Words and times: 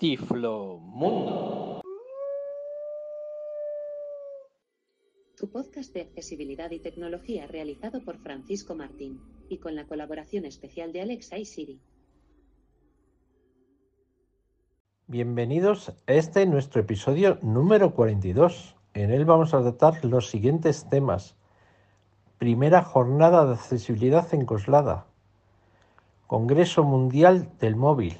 Tiflo 0.00 0.78
Mundo. 0.78 1.82
Tu 5.36 5.50
podcast 5.50 5.92
de 5.92 6.00
accesibilidad 6.00 6.70
y 6.70 6.78
tecnología 6.78 7.46
realizado 7.46 8.02
por 8.02 8.16
Francisco 8.16 8.74
Martín 8.74 9.20
y 9.50 9.58
con 9.58 9.76
la 9.76 9.84
colaboración 9.84 10.46
especial 10.46 10.94
de 10.94 11.02
Alexa 11.02 11.36
y 11.36 11.44
Siri. 11.44 11.82
Bienvenidos 15.06 15.90
a 15.90 15.94
este 16.06 16.46
nuestro 16.46 16.80
episodio 16.80 17.38
número 17.42 17.94
42. 17.94 18.76
En 18.94 19.10
él 19.10 19.26
vamos 19.26 19.52
a 19.52 19.60
tratar 19.60 20.02
los 20.02 20.30
siguientes 20.30 20.88
temas. 20.88 21.36
Primera 22.38 22.82
jornada 22.82 23.44
de 23.44 23.52
accesibilidad 23.52 24.32
en 24.32 24.46
Coslada. 24.46 25.08
Congreso 26.26 26.84
Mundial 26.84 27.50
del 27.58 27.76
Móvil. 27.76 28.16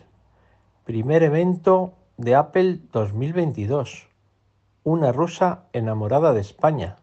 Primer 0.91 1.23
evento 1.23 1.95
de 2.17 2.35
Apple 2.35 2.81
2022. 2.93 4.09
Una 4.83 5.13
rusa 5.13 5.69
enamorada 5.73 6.33
de 6.33 6.41
España. 6.41 6.97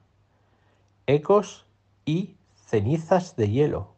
Ecos 1.05 1.65
y 2.03 2.35
cenizas 2.53 3.37
de 3.37 3.49
hielo. 3.49 3.93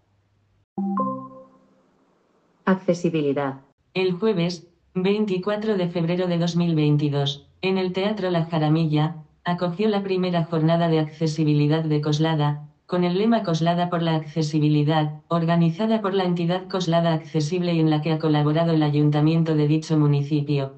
Accesibilidad. 2.65 3.61
El 3.95 4.11
jueves, 4.11 4.67
24 4.93 5.75
de 5.75 5.87
febrero 5.87 6.27
de 6.27 6.37
2022, 6.37 7.47
en 7.63 7.79
el 7.79 7.91
Teatro 7.91 8.29
La 8.29 8.45
Jaramilla, 8.45 9.15
acogió 9.43 9.89
la 9.89 10.03
primera 10.03 10.43
jornada 10.43 10.87
de 10.87 10.99
accesibilidad 10.99 11.83
de 11.83 11.99
Coslada, 12.01 12.68
con 12.89 13.03
el 13.03 13.19
lema 13.19 13.43
Coslada 13.43 13.87
por 13.91 14.01
la 14.01 14.15
accesibilidad, 14.15 15.21
organizada 15.27 16.01
por 16.01 16.15
la 16.15 16.23
entidad 16.23 16.67
Coslada 16.67 17.13
Accesible 17.13 17.75
y 17.75 17.79
en 17.79 17.91
la 17.91 18.01
que 18.01 18.11
ha 18.11 18.17
colaborado 18.17 18.71
el 18.73 18.81
ayuntamiento 18.81 19.53
de 19.53 19.67
dicho 19.67 19.95
municipio. 19.95 20.73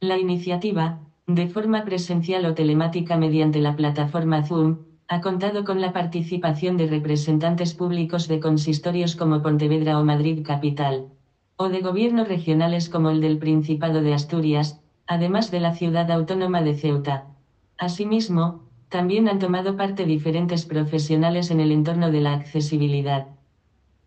La 0.00 0.18
iniciativa, 0.18 0.98
de 1.28 1.46
forma 1.46 1.84
presencial 1.84 2.46
o 2.46 2.54
telemática 2.54 3.16
mediante 3.16 3.60
la 3.60 3.76
plataforma 3.76 4.44
Zoom, 4.44 4.78
ha 5.06 5.20
contado 5.20 5.62
con 5.64 5.80
la 5.80 5.92
participación 5.92 6.76
de 6.76 6.88
representantes 6.88 7.74
públicos 7.74 8.26
de 8.26 8.40
consistorios 8.40 9.14
como 9.14 9.40
Pontevedra 9.40 10.00
o 10.00 10.04
Madrid 10.04 10.44
Capital, 10.44 11.10
o 11.54 11.68
de 11.68 11.80
gobiernos 11.80 12.26
regionales 12.26 12.88
como 12.88 13.10
el 13.10 13.20
del 13.20 13.38
Principado 13.38 14.02
de 14.02 14.14
Asturias, 14.14 14.80
además 15.06 15.52
de 15.52 15.60
la 15.60 15.76
ciudad 15.76 16.10
autónoma 16.10 16.60
de 16.62 16.74
Ceuta. 16.74 17.26
Asimismo, 17.78 18.69
también 18.90 19.28
han 19.28 19.38
tomado 19.38 19.76
parte 19.76 20.04
diferentes 20.04 20.66
profesionales 20.66 21.50
en 21.50 21.60
el 21.60 21.70
entorno 21.70 22.10
de 22.10 22.20
la 22.20 22.34
accesibilidad. 22.34 23.28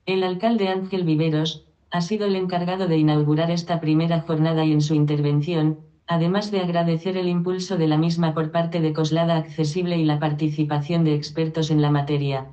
El 0.06 0.24
alcalde 0.24 0.68
Ángel 0.68 1.06
Viveros, 1.06 1.66
ha 1.90 2.02
sido 2.02 2.28
el 2.28 2.36
encargado 2.36 2.88
de 2.88 2.98
inaugurar 2.98 3.50
esta 3.50 3.80
primera 3.80 4.22
jornada 4.22 4.66
y 4.66 4.74
en 4.74 4.82
su 4.82 4.94
intervención, 4.94 5.80
además 6.06 6.52
de 6.52 6.60
agradecer 6.60 7.16
el 7.18 7.30
impulso 7.30 7.78
de 7.78 7.88
la 7.88 7.98
misma 7.98 8.34
por 8.34 8.52
parte 8.52 8.82
de 8.82 8.92
Coslada 8.92 9.38
Accesible 9.38 9.98
y 9.98 10.04
la 10.04 10.20
participación 10.20 11.06
de 11.06 11.16
expertos 11.16 11.72
en 11.72 11.82
la 11.82 11.90
materia. 11.90 12.48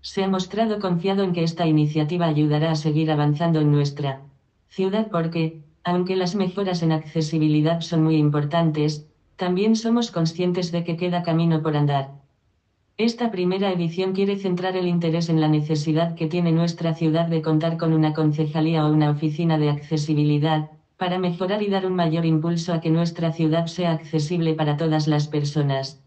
Se 0.00 0.24
ha 0.24 0.28
mostrado 0.28 0.78
confiado 0.80 1.22
en 1.22 1.32
que 1.32 1.42
esta 1.42 1.66
iniciativa 1.66 2.26
ayudará 2.26 2.70
a 2.70 2.76
seguir 2.76 3.10
avanzando 3.10 3.60
en 3.60 3.72
nuestra 3.72 4.22
ciudad 4.68 5.08
porque, 5.10 5.60
aunque 5.82 6.16
las 6.16 6.34
mejoras 6.34 6.82
en 6.82 6.92
accesibilidad 6.92 7.80
son 7.82 8.04
muy 8.04 8.16
importantes, 8.16 9.06
también 9.36 9.76
somos 9.76 10.10
conscientes 10.10 10.72
de 10.72 10.84
que 10.84 10.96
queda 10.96 11.22
camino 11.22 11.62
por 11.62 11.76
andar. 11.76 12.10
Esta 12.96 13.32
primera 13.32 13.72
edición 13.72 14.12
quiere 14.12 14.36
centrar 14.36 14.76
el 14.76 14.86
interés 14.86 15.28
en 15.28 15.40
la 15.40 15.48
necesidad 15.48 16.14
que 16.14 16.28
tiene 16.28 16.52
nuestra 16.52 16.94
ciudad 16.94 17.26
de 17.26 17.42
contar 17.42 17.76
con 17.76 17.92
una 17.92 18.14
concejalía 18.14 18.86
o 18.86 18.92
una 18.92 19.10
oficina 19.10 19.58
de 19.58 19.68
accesibilidad, 19.70 20.70
para 20.96 21.18
mejorar 21.18 21.62
y 21.62 21.68
dar 21.68 21.86
un 21.86 21.94
mayor 21.94 22.24
impulso 22.24 22.72
a 22.72 22.80
que 22.80 22.90
nuestra 22.90 23.32
ciudad 23.32 23.66
sea 23.66 23.90
accesible 23.90 24.54
para 24.54 24.76
todas 24.76 25.08
las 25.08 25.26
personas. 25.26 26.00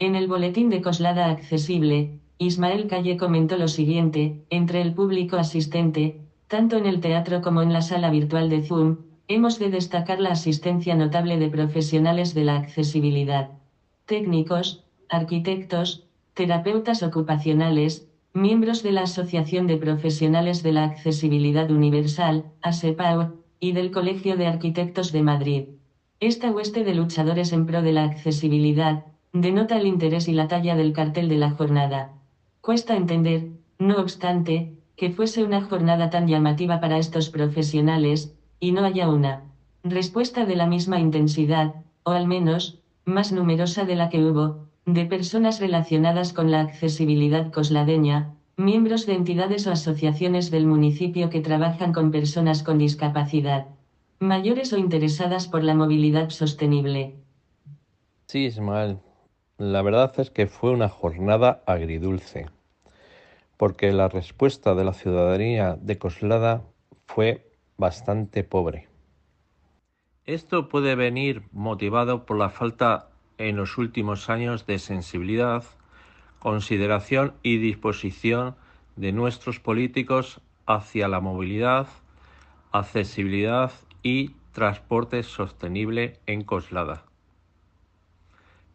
En 0.00 0.16
el 0.16 0.26
boletín 0.26 0.68
de 0.68 0.82
Coslada 0.82 1.30
Accesible, 1.30 2.18
Ismael 2.38 2.88
Calle 2.88 3.16
comentó 3.16 3.56
lo 3.56 3.68
siguiente, 3.68 4.42
entre 4.50 4.80
el 4.80 4.94
público 4.94 5.36
asistente, 5.36 6.22
tanto 6.48 6.76
en 6.76 6.86
el 6.86 7.00
teatro 7.00 7.42
como 7.42 7.62
en 7.62 7.72
la 7.72 7.82
sala 7.82 8.10
virtual 8.10 8.48
de 8.48 8.62
Zoom, 8.62 8.96
hemos 9.30 9.60
de 9.60 9.70
destacar 9.70 10.18
la 10.18 10.32
asistencia 10.32 10.96
notable 10.96 11.38
de 11.38 11.48
profesionales 11.48 12.34
de 12.34 12.42
la 12.42 12.56
accesibilidad. 12.56 13.50
Técnicos, 14.04 14.82
arquitectos, 15.08 16.04
terapeutas 16.34 17.04
ocupacionales, 17.04 18.08
miembros 18.32 18.82
de 18.82 18.90
la 18.90 19.02
Asociación 19.02 19.68
de 19.68 19.76
Profesionales 19.76 20.64
de 20.64 20.72
la 20.72 20.82
Accesibilidad 20.82 21.70
Universal, 21.70 22.46
ASEPAU, 22.60 23.36
y 23.60 23.70
del 23.70 23.92
Colegio 23.92 24.36
de 24.36 24.48
Arquitectos 24.48 25.12
de 25.12 25.22
Madrid. 25.22 25.64
Esta 26.18 26.50
hueste 26.50 26.82
de 26.82 26.94
luchadores 26.94 27.52
en 27.52 27.66
pro 27.66 27.82
de 27.82 27.92
la 27.92 28.02
accesibilidad, 28.02 29.04
denota 29.32 29.78
el 29.78 29.86
interés 29.86 30.26
y 30.26 30.32
la 30.32 30.48
talla 30.48 30.74
del 30.74 30.92
cartel 30.92 31.28
de 31.28 31.38
la 31.38 31.50
jornada. 31.50 32.14
Cuesta 32.60 32.96
entender, 32.96 33.46
no 33.78 34.00
obstante, 34.00 34.72
que 34.96 35.10
fuese 35.10 35.44
una 35.44 35.60
jornada 35.60 36.10
tan 36.10 36.26
llamativa 36.26 36.80
para 36.80 36.98
estos 36.98 37.30
profesionales, 37.30 38.34
y 38.60 38.72
no 38.72 38.84
haya 38.84 39.08
una 39.08 39.42
respuesta 39.82 40.44
de 40.44 40.56
la 40.56 40.66
misma 40.66 41.00
intensidad, 41.00 41.74
o 42.04 42.10
al 42.10 42.26
menos, 42.26 42.78
más 43.06 43.32
numerosa 43.32 43.84
de 43.84 43.96
la 43.96 44.10
que 44.10 44.22
hubo, 44.22 44.66
de 44.84 45.06
personas 45.06 45.60
relacionadas 45.60 46.32
con 46.32 46.50
la 46.50 46.60
accesibilidad 46.60 47.50
cosladeña, 47.50 48.34
miembros 48.56 49.06
de 49.06 49.14
entidades 49.14 49.66
o 49.66 49.72
asociaciones 49.72 50.50
del 50.50 50.66
municipio 50.66 51.30
que 51.30 51.40
trabajan 51.40 51.92
con 51.92 52.10
personas 52.10 52.62
con 52.62 52.78
discapacidad, 52.78 53.66
mayores 54.18 54.72
o 54.72 54.76
interesadas 54.76 55.48
por 55.48 55.64
la 55.64 55.74
movilidad 55.74 56.28
sostenible. 56.28 57.14
Sí, 58.26 58.44
Ismael, 58.44 58.98
la 59.56 59.82
verdad 59.82 60.12
es 60.18 60.30
que 60.30 60.46
fue 60.46 60.70
una 60.70 60.88
jornada 60.88 61.62
agridulce, 61.66 62.46
porque 63.56 63.92
la 63.92 64.08
respuesta 64.08 64.74
de 64.74 64.84
la 64.84 64.92
ciudadanía 64.92 65.76
de 65.80 65.98
Coslada 65.98 66.62
fue 67.06 67.49
bastante 67.80 68.44
pobre. 68.44 68.88
Esto 70.26 70.68
puede 70.68 70.94
venir 70.94 71.42
motivado 71.50 72.26
por 72.26 72.36
la 72.36 72.50
falta 72.50 73.08
en 73.38 73.56
los 73.56 73.78
últimos 73.78 74.28
años 74.28 74.66
de 74.66 74.78
sensibilidad, 74.78 75.64
consideración 76.38 77.32
y 77.42 77.56
disposición 77.56 78.54
de 78.96 79.12
nuestros 79.12 79.60
políticos 79.60 80.42
hacia 80.66 81.08
la 81.08 81.20
movilidad, 81.20 81.88
accesibilidad 82.70 83.72
y 84.02 84.32
transporte 84.52 85.22
sostenible 85.22 86.20
en 86.26 86.44
Coslada. 86.44 87.04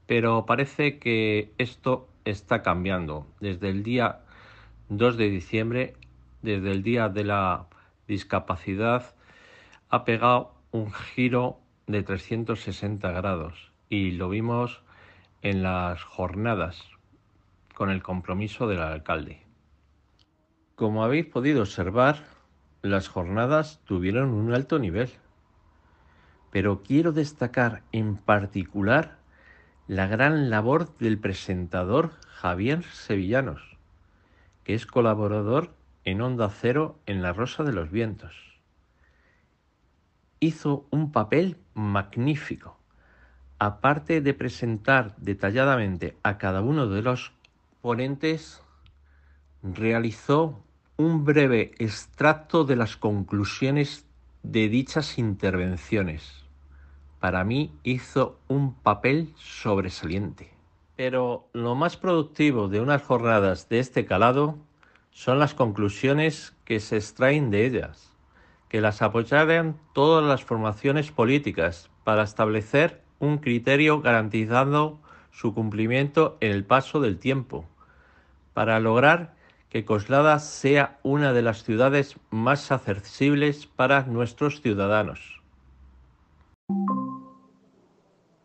Pero 0.07 0.45
parece 0.47 0.97
que 0.97 1.53
esto 1.59 2.07
está 2.25 2.63
cambiando. 2.63 3.27
Desde 3.39 3.69
el 3.69 3.83
día 3.83 4.22
2 4.89 5.17
de 5.17 5.29
diciembre, 5.29 5.93
desde 6.41 6.72
el 6.72 6.81
día 6.81 7.07
de 7.07 7.23
la 7.23 7.67
discapacidad 8.07 9.16
ha 9.89 10.05
pegado 10.05 10.53
un 10.71 10.91
giro 10.91 11.59
de 11.88 12.03
360 12.03 13.11
grados 13.11 13.71
y 13.89 14.11
lo 14.11 14.29
vimos 14.29 14.81
en 15.41 15.63
las 15.63 16.03
jornadas 16.03 16.83
con 17.73 17.89
el 17.89 18.01
compromiso 18.01 18.67
del 18.67 18.79
alcalde. 18.79 19.43
Como 20.75 21.03
habéis 21.03 21.25
podido 21.25 21.61
observar, 21.61 22.23
las 22.81 23.07
jornadas 23.07 23.81
tuvieron 23.85 24.29
un 24.33 24.53
alto 24.53 24.79
nivel, 24.79 25.09
pero 26.51 26.83
quiero 26.83 27.11
destacar 27.11 27.83
en 27.91 28.17
particular 28.17 29.19
la 29.87 30.07
gran 30.07 30.49
labor 30.49 30.97
del 30.97 31.19
presentador 31.19 32.11
Javier 32.27 32.83
Sevillanos, 32.83 33.77
que 34.63 34.73
es 34.73 34.85
colaborador 34.85 35.75
en 36.05 36.21
Onda 36.21 36.49
Cero 36.49 36.99
en 37.07 37.21
La 37.23 37.33
Rosa 37.33 37.63
de 37.63 37.73
los 37.73 37.89
Vientos. 37.89 38.35
Hizo 40.39 40.85
un 40.91 41.11
papel 41.11 41.57
magnífico. 41.73 42.78
Aparte 43.57 44.22
de 44.22 44.34
presentar 44.35 45.16
detalladamente 45.17 46.16
a 46.22 46.37
cada 46.37 46.61
uno 46.61 46.87
de 46.87 47.02
los 47.02 47.34
ponentes, 47.81 48.61
realizó 49.63 50.63
un 50.97 51.25
breve 51.25 51.72
extracto 51.79 52.66
de 52.66 52.75
las 52.75 52.97
conclusiones 52.97 54.05
de 54.43 54.69
dichas 54.69 55.17
intervenciones. 55.17 56.46
Para 57.19 57.43
mí 57.43 57.73
hizo 57.84 58.40
un 58.47 58.75
papel 58.75 59.34
sobresaliente. 59.37 60.53
Pero 60.96 61.49
lo 61.53 61.73
más 61.73 61.97
productivo 61.97 62.67
de 62.67 62.79
unas 62.79 63.02
jornadas 63.02 63.67
de 63.69 63.79
este 63.79 64.05
calado 64.05 64.59
son 65.16 65.40
las 65.40 65.53
conclusiones 65.53 66.53
que 66.66 66.82
se 66.82 66.97
extraen 66.97 67.50
de 67.50 67.66
ellas, 67.66 68.12
que 68.67 68.82
las 68.82 69.02
apoyaran 69.02 69.78
todas 69.94 70.26
las 70.26 70.44
formaciones 70.44 71.09
políticas 71.09 71.90
para 72.03 72.23
establecer 72.23 73.02
un 73.20 73.38
criterio 73.38 74.02
garantizando 74.02 75.00
su 75.32 75.53
cumplimiento 75.53 76.35
en 76.41 76.52
el 76.52 76.66
paso 76.66 77.00
del 77.00 77.17
tiempo, 77.17 77.66
para 78.53 78.78
lograr 78.82 79.35
que 79.70 79.85
Coslada 79.85 80.38
sea 80.40 81.00
una 81.02 81.32
de 81.32 81.44
las 81.44 81.64
ciudades 81.64 82.17
más 82.29 82.73
accesibles 82.73 83.67
para 83.67 84.03
nuestros 84.03 84.62
ciudadanos. 84.62 85.41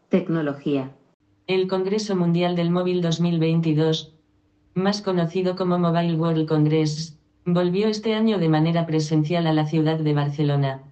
Tecnología. 0.09 0.93
El 1.49 1.67
Congreso 1.67 2.15
Mundial 2.15 2.55
del 2.55 2.71
Móvil 2.71 3.03
2022, 3.03 4.15
más 4.75 5.03
conocido 5.03 5.57
como 5.57 5.79
Mobile 5.79 6.17
World 6.17 6.49
Congress, 6.49 7.19
volvió 7.45 7.89
este 7.89 8.15
año 8.15 8.39
de 8.39 8.49
manera 8.49 8.87
presencial 8.87 9.47
a 9.47 9.53
la 9.53 9.67
ciudad 9.67 9.99
de 9.99 10.15
Barcelona. 10.15 10.83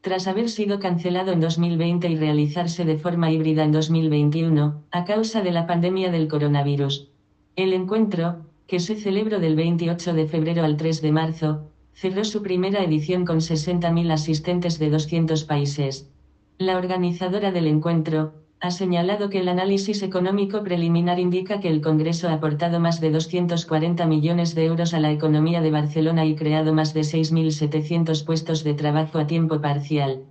Tras 0.00 0.26
haber 0.26 0.50
sido 0.50 0.78
cancelado 0.78 1.32
en 1.32 1.40
2020 1.40 2.08
y 2.08 2.16
realizarse 2.16 2.84
de 2.84 2.98
forma 2.98 3.32
híbrida 3.32 3.64
en 3.64 3.72
2021, 3.72 4.82
a 4.90 5.04
causa 5.04 5.40
de 5.40 5.50
la 5.50 5.66
pandemia 5.66 6.10
del 6.10 6.28
coronavirus. 6.28 7.08
El 7.56 7.72
encuentro, 7.72 8.42
que 8.66 8.80
se 8.80 8.96
celebró 8.96 9.40
del 9.40 9.56
28 9.56 10.12
de 10.12 10.26
febrero 10.26 10.64
al 10.64 10.76
3 10.76 11.00
de 11.00 11.12
marzo, 11.12 11.70
cerró 11.94 12.24
su 12.24 12.42
primera 12.42 12.82
edición 12.82 13.24
con 13.24 13.38
60.000 13.38 14.12
asistentes 14.12 14.78
de 14.78 14.90
200 14.90 15.44
países. 15.44 16.10
La 16.58 16.76
organizadora 16.76 17.50
del 17.50 17.66
encuentro, 17.66 18.34
ha 18.64 18.70
señalado 18.70 19.28
que 19.28 19.40
el 19.40 19.50
análisis 19.50 20.02
económico 20.02 20.62
preliminar 20.62 21.20
indica 21.20 21.60
que 21.60 21.68
el 21.68 21.82
Congreso 21.82 22.30
ha 22.30 22.32
aportado 22.32 22.80
más 22.80 22.98
de 22.98 23.10
240 23.10 24.06
millones 24.06 24.54
de 24.54 24.64
euros 24.64 24.94
a 24.94 25.00
la 25.00 25.12
economía 25.12 25.60
de 25.60 25.70
Barcelona 25.70 26.24
y 26.24 26.34
creado 26.34 26.72
más 26.72 26.94
de 26.94 27.02
6.700 27.02 28.24
puestos 28.24 28.64
de 28.64 28.72
trabajo 28.72 29.18
a 29.18 29.26
tiempo 29.26 29.60
parcial. 29.60 30.22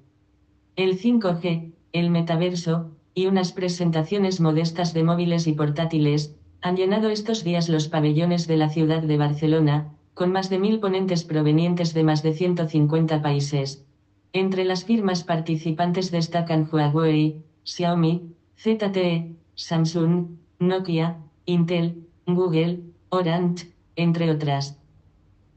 El 0.75 0.99
5G, 0.99 1.73
el 1.91 2.09
metaverso, 2.09 2.89
y 3.13 3.27
unas 3.27 3.51
presentaciones 3.51 4.41
modestas 4.41 4.95
de 4.95 5.03
móviles 5.03 5.45
y 5.45 5.53
portátiles, 5.53 6.33
han 6.59 6.75
llenado 6.75 7.11
estos 7.11 7.43
días 7.43 7.69
los 7.69 7.87
pabellones 7.87 8.47
de 8.47 8.57
la 8.57 8.69
ciudad 8.69 9.03
de 9.03 9.17
Barcelona, 9.17 9.89
con 10.15 10.31
más 10.31 10.49
de 10.49 10.57
mil 10.57 10.79
ponentes 10.79 11.23
provenientes 11.23 11.93
de 11.93 12.03
más 12.03 12.23
de 12.23 12.33
150 12.33 13.21
países. 13.21 13.85
Entre 14.31 14.65
las 14.65 14.85
firmas 14.85 15.23
participantes 15.23 16.09
destacan 16.09 16.67
Huawei, 16.71 17.43
Xiaomi, 17.63 18.21
ZTE, 18.57 19.35
Samsung, 19.55 20.27
Nokia, 20.59 21.17
Intel, 21.45 22.03
Google, 22.25 22.79
Orange, 23.09 23.71
entre 23.95 24.31
otras. 24.31 24.77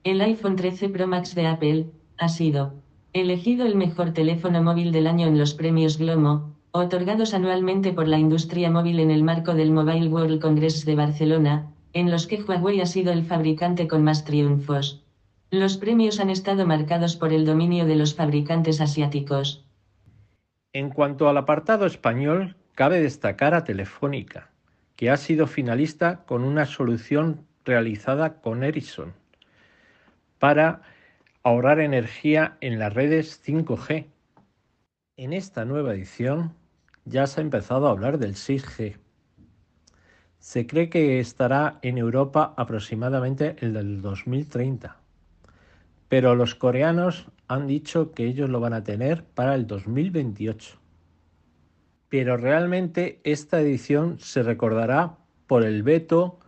El 0.04 0.20
iPhone 0.20 0.56
13 0.56 0.88
Pro 0.88 1.06
Max 1.06 1.34
de 1.34 1.46
Apple 1.46 1.86
ha 2.18 2.28
sido 2.28 2.74
elegido 3.12 3.66
el 3.66 3.76
mejor 3.76 4.12
teléfono 4.12 4.62
móvil 4.62 4.92
del 4.92 5.06
año 5.06 5.26
en 5.26 5.38
los 5.38 5.54
premios 5.54 5.98
Glomo, 5.98 6.54
otorgados 6.70 7.34
anualmente 7.34 7.92
por 7.92 8.06
la 8.06 8.18
industria 8.18 8.70
móvil 8.70 9.00
en 9.00 9.10
el 9.10 9.24
marco 9.24 9.54
del 9.54 9.70
Mobile 9.72 10.08
World 10.08 10.40
Congress 10.40 10.84
de 10.84 10.94
Barcelona, 10.94 11.72
en 11.92 12.10
los 12.10 12.26
que 12.26 12.42
Huawei 12.42 12.80
ha 12.80 12.86
sido 12.86 13.12
el 13.12 13.24
fabricante 13.24 13.88
con 13.88 14.04
más 14.04 14.24
triunfos. 14.24 15.02
Los 15.50 15.76
premios 15.76 16.20
han 16.20 16.28
estado 16.28 16.66
marcados 16.66 17.16
por 17.16 17.32
el 17.32 17.46
dominio 17.46 17.86
de 17.86 17.96
los 17.96 18.14
fabricantes 18.14 18.80
asiáticos. 18.80 19.64
En 20.78 20.90
cuanto 20.90 21.30
al 21.30 21.38
apartado 21.38 21.86
español, 21.86 22.54
cabe 22.74 23.00
destacar 23.00 23.54
a 23.54 23.64
Telefónica, 23.64 24.50
que 24.94 25.08
ha 25.08 25.16
sido 25.16 25.46
finalista 25.46 26.26
con 26.26 26.44
una 26.44 26.66
solución 26.66 27.46
realizada 27.64 28.42
con 28.42 28.62
Ericsson 28.62 29.14
para 30.38 30.82
ahorrar 31.42 31.80
energía 31.80 32.58
en 32.60 32.78
las 32.78 32.92
redes 32.92 33.42
5G. 33.42 34.04
En 35.16 35.32
esta 35.32 35.64
nueva 35.64 35.94
edición 35.94 36.52
ya 37.06 37.26
se 37.26 37.40
ha 37.40 37.44
empezado 37.44 37.86
a 37.86 37.92
hablar 37.92 38.18
del 38.18 38.34
6G. 38.34 38.98
Se 40.40 40.66
cree 40.66 40.90
que 40.90 41.20
estará 41.20 41.78
en 41.80 41.96
Europa 41.96 42.52
aproximadamente 42.58 43.56
el 43.60 43.72
del 43.72 44.02
2030, 44.02 44.94
pero 46.10 46.34
los 46.34 46.54
coreanos 46.54 47.30
han 47.48 47.66
dicho 47.66 48.12
que 48.12 48.26
ellos 48.26 48.50
lo 48.50 48.60
van 48.60 48.72
a 48.72 48.84
tener 48.84 49.24
para 49.24 49.54
el 49.54 49.66
2028. 49.66 50.78
Pero 52.08 52.36
realmente 52.36 53.20
esta 53.24 53.60
edición 53.60 54.18
se 54.18 54.42
recordará 54.42 55.16
por 55.46 55.64
el 55.64 55.82
veto 55.82 56.38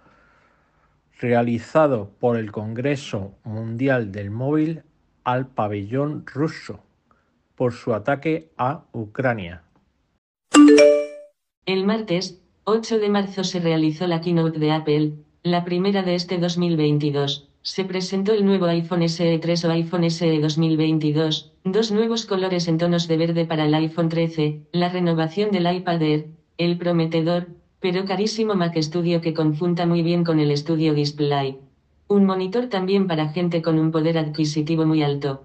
realizado 1.20 2.10
por 2.18 2.36
el 2.36 2.52
Congreso 2.52 3.34
Mundial 3.44 4.12
del 4.12 4.30
Móvil 4.30 4.82
al 5.24 5.48
pabellón 5.48 6.24
ruso 6.26 6.80
por 7.54 7.72
su 7.72 7.92
ataque 7.92 8.50
a 8.56 8.84
Ucrania. 8.92 9.62
El 11.66 11.84
martes, 11.84 12.40
8 12.64 12.98
de 12.98 13.08
marzo 13.08 13.44
se 13.44 13.60
realizó 13.60 14.06
la 14.06 14.20
keynote 14.20 14.58
de 14.58 14.70
Apple, 14.70 15.12
la 15.42 15.64
primera 15.64 16.02
de 16.02 16.14
este 16.14 16.38
2022. 16.38 17.47
Se 17.70 17.84
presentó 17.84 18.32
el 18.32 18.46
nuevo 18.46 18.64
iPhone 18.64 19.06
SE 19.10 19.38
3 19.38 19.64
o 19.66 19.70
iPhone 19.72 20.10
SE 20.10 20.40
2022, 20.40 21.52
dos 21.64 21.92
nuevos 21.92 22.24
colores 22.24 22.66
en 22.66 22.78
tonos 22.78 23.06
de 23.08 23.18
verde 23.18 23.44
para 23.44 23.66
el 23.66 23.74
iPhone 23.74 24.08
13, 24.08 24.62
la 24.72 24.88
renovación 24.88 25.50
del 25.50 25.70
iPad 25.70 26.00
Air, 26.00 26.28
el 26.56 26.78
prometedor, 26.78 27.48
pero 27.78 28.06
carísimo 28.06 28.54
Mac 28.54 28.74
Studio 28.80 29.20
que 29.20 29.34
confunta 29.34 29.84
muy 29.84 30.00
bien 30.02 30.24
con 30.24 30.40
el 30.40 30.56
Studio 30.56 30.94
Display. 30.94 31.58
Un 32.08 32.24
monitor 32.24 32.68
también 32.68 33.06
para 33.06 33.28
gente 33.28 33.60
con 33.60 33.78
un 33.78 33.90
poder 33.90 34.16
adquisitivo 34.16 34.86
muy 34.86 35.02
alto. 35.02 35.42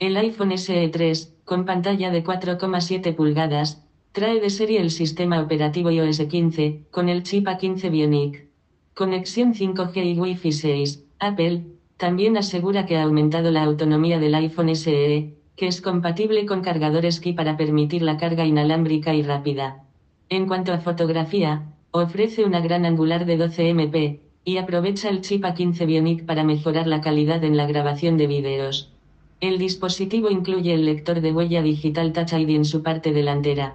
El 0.00 0.16
iPhone 0.16 0.58
SE 0.58 0.88
3, 0.88 1.36
con 1.44 1.66
pantalla 1.66 2.10
de 2.10 2.24
4,7 2.24 3.14
pulgadas, 3.14 3.86
trae 4.10 4.40
de 4.40 4.50
serie 4.50 4.80
el 4.80 4.90
sistema 4.90 5.40
operativo 5.40 5.92
iOS 5.92 6.18
15, 6.18 6.86
con 6.90 7.08
el 7.08 7.22
chip 7.22 7.46
A15 7.46 7.92
Bionic. 7.92 8.53
Conexión 8.94 9.54
5G 9.54 10.14
y 10.14 10.20
Wi-Fi 10.20 10.52
6. 10.52 11.04
Apple 11.18 11.64
también 11.96 12.36
asegura 12.36 12.86
que 12.86 12.96
ha 12.96 13.02
aumentado 13.02 13.50
la 13.50 13.64
autonomía 13.64 14.20
del 14.20 14.36
iPhone 14.36 14.72
SE, 14.76 15.34
que 15.56 15.66
es 15.66 15.80
compatible 15.80 16.46
con 16.46 16.60
cargadores 16.60 17.18
Qi 17.18 17.32
para 17.32 17.56
permitir 17.56 18.02
la 18.02 18.18
carga 18.18 18.46
inalámbrica 18.46 19.12
y 19.12 19.24
rápida. 19.24 19.82
En 20.28 20.46
cuanto 20.46 20.72
a 20.72 20.78
fotografía, 20.78 21.72
ofrece 21.90 22.44
una 22.44 22.60
gran 22.60 22.86
angular 22.86 23.26
de 23.26 23.36
12 23.36 23.70
MP, 23.70 24.20
y 24.44 24.58
aprovecha 24.58 25.08
el 25.08 25.22
chip 25.22 25.42
A15 25.42 25.86
Bionic 25.86 26.24
para 26.24 26.44
mejorar 26.44 26.86
la 26.86 27.00
calidad 27.00 27.42
en 27.42 27.56
la 27.56 27.66
grabación 27.66 28.16
de 28.16 28.28
vídeos. 28.28 28.92
El 29.40 29.58
dispositivo 29.58 30.30
incluye 30.30 30.72
el 30.72 30.84
lector 30.84 31.20
de 31.20 31.32
huella 31.32 31.62
digital 31.62 32.12
Touch 32.12 32.34
ID 32.34 32.50
en 32.50 32.64
su 32.64 32.84
parte 32.84 33.12
delantera. 33.12 33.74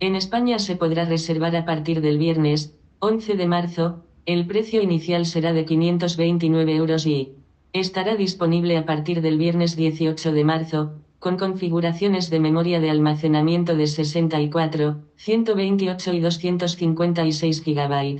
En 0.00 0.16
España 0.16 0.58
se 0.58 0.76
podrá 0.76 1.04
reservar 1.04 1.54
a 1.54 1.66
partir 1.66 2.00
del 2.00 2.16
viernes, 2.16 2.74
11 3.00 3.34
de 3.34 3.46
marzo, 3.46 4.04
el 4.24 4.46
precio 4.46 4.80
inicial 4.82 5.26
será 5.26 5.52
de 5.52 5.64
529 5.64 6.76
euros 6.76 7.06
y 7.06 7.32
estará 7.72 8.14
disponible 8.14 8.76
a 8.76 8.86
partir 8.86 9.20
del 9.20 9.36
viernes 9.36 9.74
18 9.74 10.32
de 10.32 10.44
marzo, 10.44 10.92
con 11.18 11.36
configuraciones 11.36 12.30
de 12.30 12.38
memoria 12.38 12.80
de 12.80 12.90
almacenamiento 12.90 13.74
de 13.74 13.88
64, 13.88 15.00
128 15.16 16.12
y 16.12 16.20
256 16.20 17.64
GB. 17.64 18.18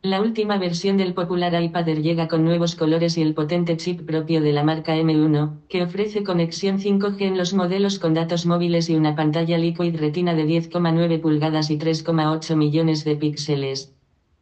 La 0.00 0.20
última 0.20 0.58
versión 0.58 0.96
del 0.96 1.14
popular 1.14 1.62
iPad 1.62 1.86
llega 1.96 2.28
con 2.28 2.44
nuevos 2.44 2.74
colores 2.74 3.16
y 3.18 3.22
el 3.22 3.34
potente 3.34 3.76
chip 3.76 4.06
propio 4.06 4.40
de 4.42 4.52
la 4.52 4.62
marca 4.62 4.96
M1, 4.96 5.60
que 5.68 5.82
ofrece 5.82 6.22
conexión 6.24 6.78
5G 6.78 7.22
en 7.22 7.38
los 7.38 7.52
modelos 7.54 7.98
con 7.98 8.14
datos 8.14 8.44
móviles 8.44 8.88
y 8.88 8.96
una 8.96 9.14
pantalla 9.14 9.58
Liquid 9.58 9.96
Retina 9.96 10.34
de 10.34 10.46
10,9 10.46 11.20
pulgadas 11.20 11.70
y 11.70 11.78
3,8 11.78 12.54
millones 12.56 13.04
de 13.04 13.16
píxeles. 13.16 13.93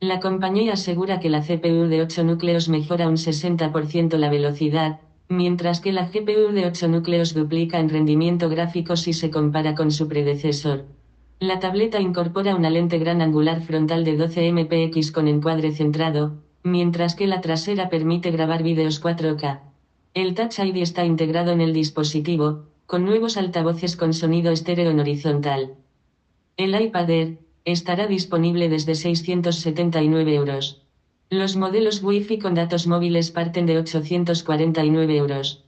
La 0.02 0.18
compañía 0.18 0.72
asegura 0.72 1.20
que 1.20 1.30
la 1.30 1.42
CPU 1.42 1.86
de 1.86 2.02
8 2.02 2.24
núcleos 2.24 2.68
mejora 2.68 3.06
un 3.08 3.14
60% 3.14 4.16
la 4.16 4.30
velocidad, 4.30 4.98
mientras 5.28 5.80
que 5.80 5.92
la 5.92 6.08
GPU 6.08 6.52
de 6.52 6.66
8 6.66 6.88
núcleos 6.88 7.34
duplica 7.34 7.78
en 7.78 7.88
rendimiento 7.88 8.48
gráfico 8.48 8.96
si 8.96 9.12
se 9.12 9.30
compara 9.30 9.76
con 9.76 9.92
su 9.92 10.08
predecesor. 10.08 10.86
La 11.38 11.60
tableta 11.60 12.00
incorpora 12.00 12.56
una 12.56 12.68
lente 12.68 12.98
gran 12.98 13.22
angular 13.22 13.62
frontal 13.62 14.02
de 14.02 14.16
12 14.16 14.50
mpx 14.50 15.12
con 15.12 15.28
encuadre 15.28 15.70
centrado, 15.70 16.32
mientras 16.64 17.14
que 17.14 17.28
la 17.28 17.40
trasera 17.40 17.88
permite 17.88 18.32
grabar 18.32 18.64
vídeos 18.64 19.00
4K. 19.00 19.60
El 20.14 20.34
Touch 20.34 20.58
ID 20.58 20.78
está 20.78 21.04
integrado 21.04 21.52
en 21.52 21.60
el 21.60 21.72
dispositivo, 21.72 22.64
con 22.86 23.04
nuevos 23.04 23.36
altavoces 23.36 23.96
con 23.96 24.14
sonido 24.14 24.50
estéreo 24.50 24.90
en 24.90 24.98
horizontal. 24.98 25.74
El 26.56 26.74
iPad 26.74 27.08
Air 27.08 27.38
estará 27.64 28.06
disponible 28.06 28.68
desde 28.68 28.94
679 28.94 30.34
euros. 30.34 30.82
Los 31.30 31.56
modelos 31.56 32.02
Wi-Fi 32.02 32.38
con 32.38 32.54
datos 32.54 32.86
móviles 32.86 33.30
parten 33.30 33.66
de 33.66 33.78
849 33.78 35.16
euros. 35.16 35.64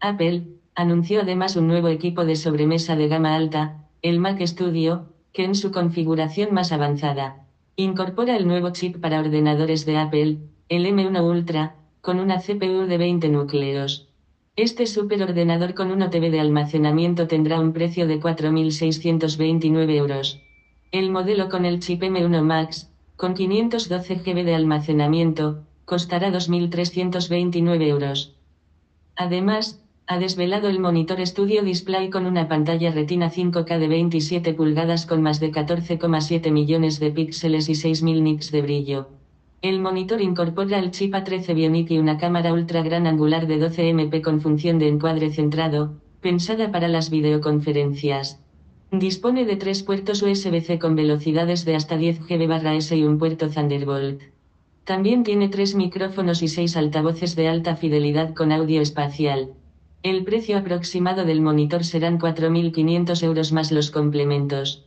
Apple 0.00 0.44
anunció 0.74 1.20
además 1.22 1.56
un 1.56 1.66
nuevo 1.66 1.88
equipo 1.88 2.24
de 2.24 2.36
sobremesa 2.36 2.96
de 2.96 3.08
gama 3.08 3.34
alta, 3.34 3.84
el 4.00 4.18
Mac 4.20 4.40
Studio, 4.46 5.06
que 5.32 5.44
en 5.44 5.54
su 5.54 5.72
configuración 5.72 6.54
más 6.54 6.72
avanzada, 6.72 7.44
incorpora 7.76 8.36
el 8.36 8.46
nuevo 8.46 8.70
chip 8.70 8.98
para 8.98 9.20
ordenadores 9.20 9.84
de 9.86 9.96
Apple, 9.96 10.38
el 10.68 10.86
M1 10.86 11.22
Ultra, 11.22 11.74
con 12.00 12.20
una 12.20 12.40
CPU 12.40 12.86
de 12.86 12.96
20 12.96 13.28
núcleos. 13.28 14.08
Este 14.56 14.86
superordenador 14.86 15.74
con 15.74 15.90
un 15.90 16.02
OTB 16.02 16.30
de 16.30 16.40
almacenamiento 16.40 17.28
tendrá 17.28 17.60
un 17.60 17.72
precio 17.72 18.06
de 18.06 18.20
4.629 18.20 19.90
euros. 19.94 20.40
El 20.90 21.10
modelo 21.10 21.50
con 21.50 21.66
el 21.66 21.80
chip 21.80 22.02
M1 22.02 22.40
Max, 22.40 22.90
con 23.16 23.34
512 23.34 24.14
GB 24.24 24.42
de 24.42 24.54
almacenamiento, 24.54 25.64
costará 25.84 26.30
2.329 26.32 27.82
euros. 27.88 28.34
Además, 29.14 29.84
ha 30.06 30.18
desvelado 30.18 30.70
el 30.70 30.80
monitor 30.80 31.20
Studio 31.26 31.62
Display 31.62 32.08
con 32.08 32.24
una 32.24 32.48
pantalla 32.48 32.90
Retina 32.90 33.30
5K 33.30 33.78
de 33.78 33.86
27 33.86 34.54
pulgadas 34.54 35.04
con 35.04 35.20
más 35.20 35.40
de 35.40 35.52
14,7 35.52 36.50
millones 36.50 36.98
de 37.00 37.10
píxeles 37.10 37.68
y 37.68 37.72
6.000 37.72 38.22
nits 38.22 38.50
de 38.50 38.62
brillo. 38.62 39.08
El 39.60 39.80
monitor 39.80 40.22
incorpora 40.22 40.78
el 40.78 40.90
chip 40.90 41.12
A13 41.12 41.54
Bionic 41.54 41.90
y 41.90 41.98
una 41.98 42.16
cámara 42.16 42.54
ultra 42.54 42.80
gran 42.80 43.06
angular 43.06 43.46
de 43.46 43.58
12 43.58 43.90
MP 43.90 44.22
con 44.22 44.40
función 44.40 44.78
de 44.78 44.88
encuadre 44.88 45.30
centrado, 45.30 45.96
pensada 46.22 46.72
para 46.72 46.88
las 46.88 47.10
videoconferencias. 47.10 48.40
Dispone 48.90 49.44
de 49.44 49.56
tres 49.56 49.82
puertos 49.82 50.22
USB-C 50.22 50.78
con 50.78 50.96
velocidades 50.96 51.66
de 51.66 51.76
hasta 51.76 51.98
10 51.98 52.20
GB/s 52.26 52.96
y 52.96 53.04
un 53.04 53.18
puerto 53.18 53.50
Thunderbolt. 53.50 54.22
También 54.84 55.24
tiene 55.24 55.50
tres 55.50 55.74
micrófonos 55.74 56.42
y 56.42 56.48
seis 56.48 56.74
altavoces 56.74 57.36
de 57.36 57.48
alta 57.48 57.76
fidelidad 57.76 58.32
con 58.32 58.50
audio 58.50 58.80
espacial. 58.80 59.50
El 60.02 60.24
precio 60.24 60.56
aproximado 60.56 61.26
del 61.26 61.42
monitor 61.42 61.84
serán 61.84 62.18
4.500 62.18 63.22
euros 63.24 63.52
más 63.52 63.72
los 63.72 63.90
complementos. 63.90 64.86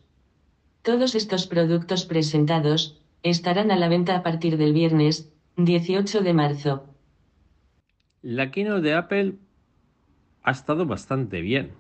Todos 0.82 1.14
estos 1.14 1.46
productos 1.46 2.06
presentados 2.06 3.00
estarán 3.22 3.70
a 3.70 3.76
la 3.76 3.88
venta 3.88 4.16
a 4.16 4.24
partir 4.24 4.58
del 4.58 4.74
viernes 4.74 5.32
18 5.58 6.22
de 6.22 6.34
marzo. 6.34 6.86
La 8.24 8.50
keynote 8.50 8.82
de 8.82 8.94
Apple 8.96 9.36
ha 10.42 10.52
estado 10.52 10.88
bastante 10.88 11.42
bien, 11.42 11.74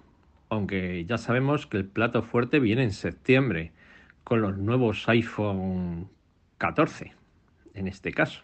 aunque 0.51 1.05
ya 1.05 1.17
sabemos 1.17 1.65
que 1.65 1.77
el 1.77 1.85
plato 1.85 2.23
fuerte 2.23 2.59
viene 2.59 2.83
en 2.83 2.91
septiembre 2.91 3.71
con 4.25 4.41
los 4.41 4.57
nuevos 4.57 5.07
iPhone 5.07 6.09
14, 6.57 7.13
en 7.73 7.87
este 7.87 8.11
caso. 8.11 8.43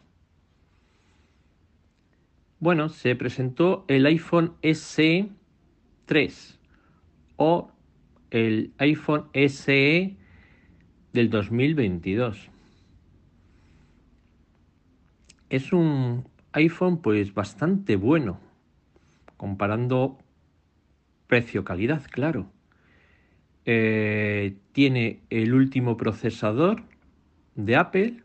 Bueno, 2.60 2.88
se 2.88 3.14
presentó 3.18 3.84
el 3.90 4.06
iPhone 4.06 4.54
SE 4.74 5.30
3 6.06 6.60
o 7.36 7.72
el 8.32 8.74
iPhone 8.78 9.26
SE 9.34 10.16
del 11.12 11.30
2022. 11.30 12.50
Es 15.50 15.74
un 15.74 16.26
iPhone 16.54 17.02
pues 17.02 17.34
bastante 17.34 17.98
bueno, 17.98 18.40
comparando 19.36 20.18
precio-calidad, 21.28 22.04
claro. 22.10 22.52
Eh, 23.66 24.56
tiene 24.72 25.22
el 25.30 25.54
último 25.54 25.98
procesador 25.98 26.84
de 27.56 27.76
Apple, 27.76 28.24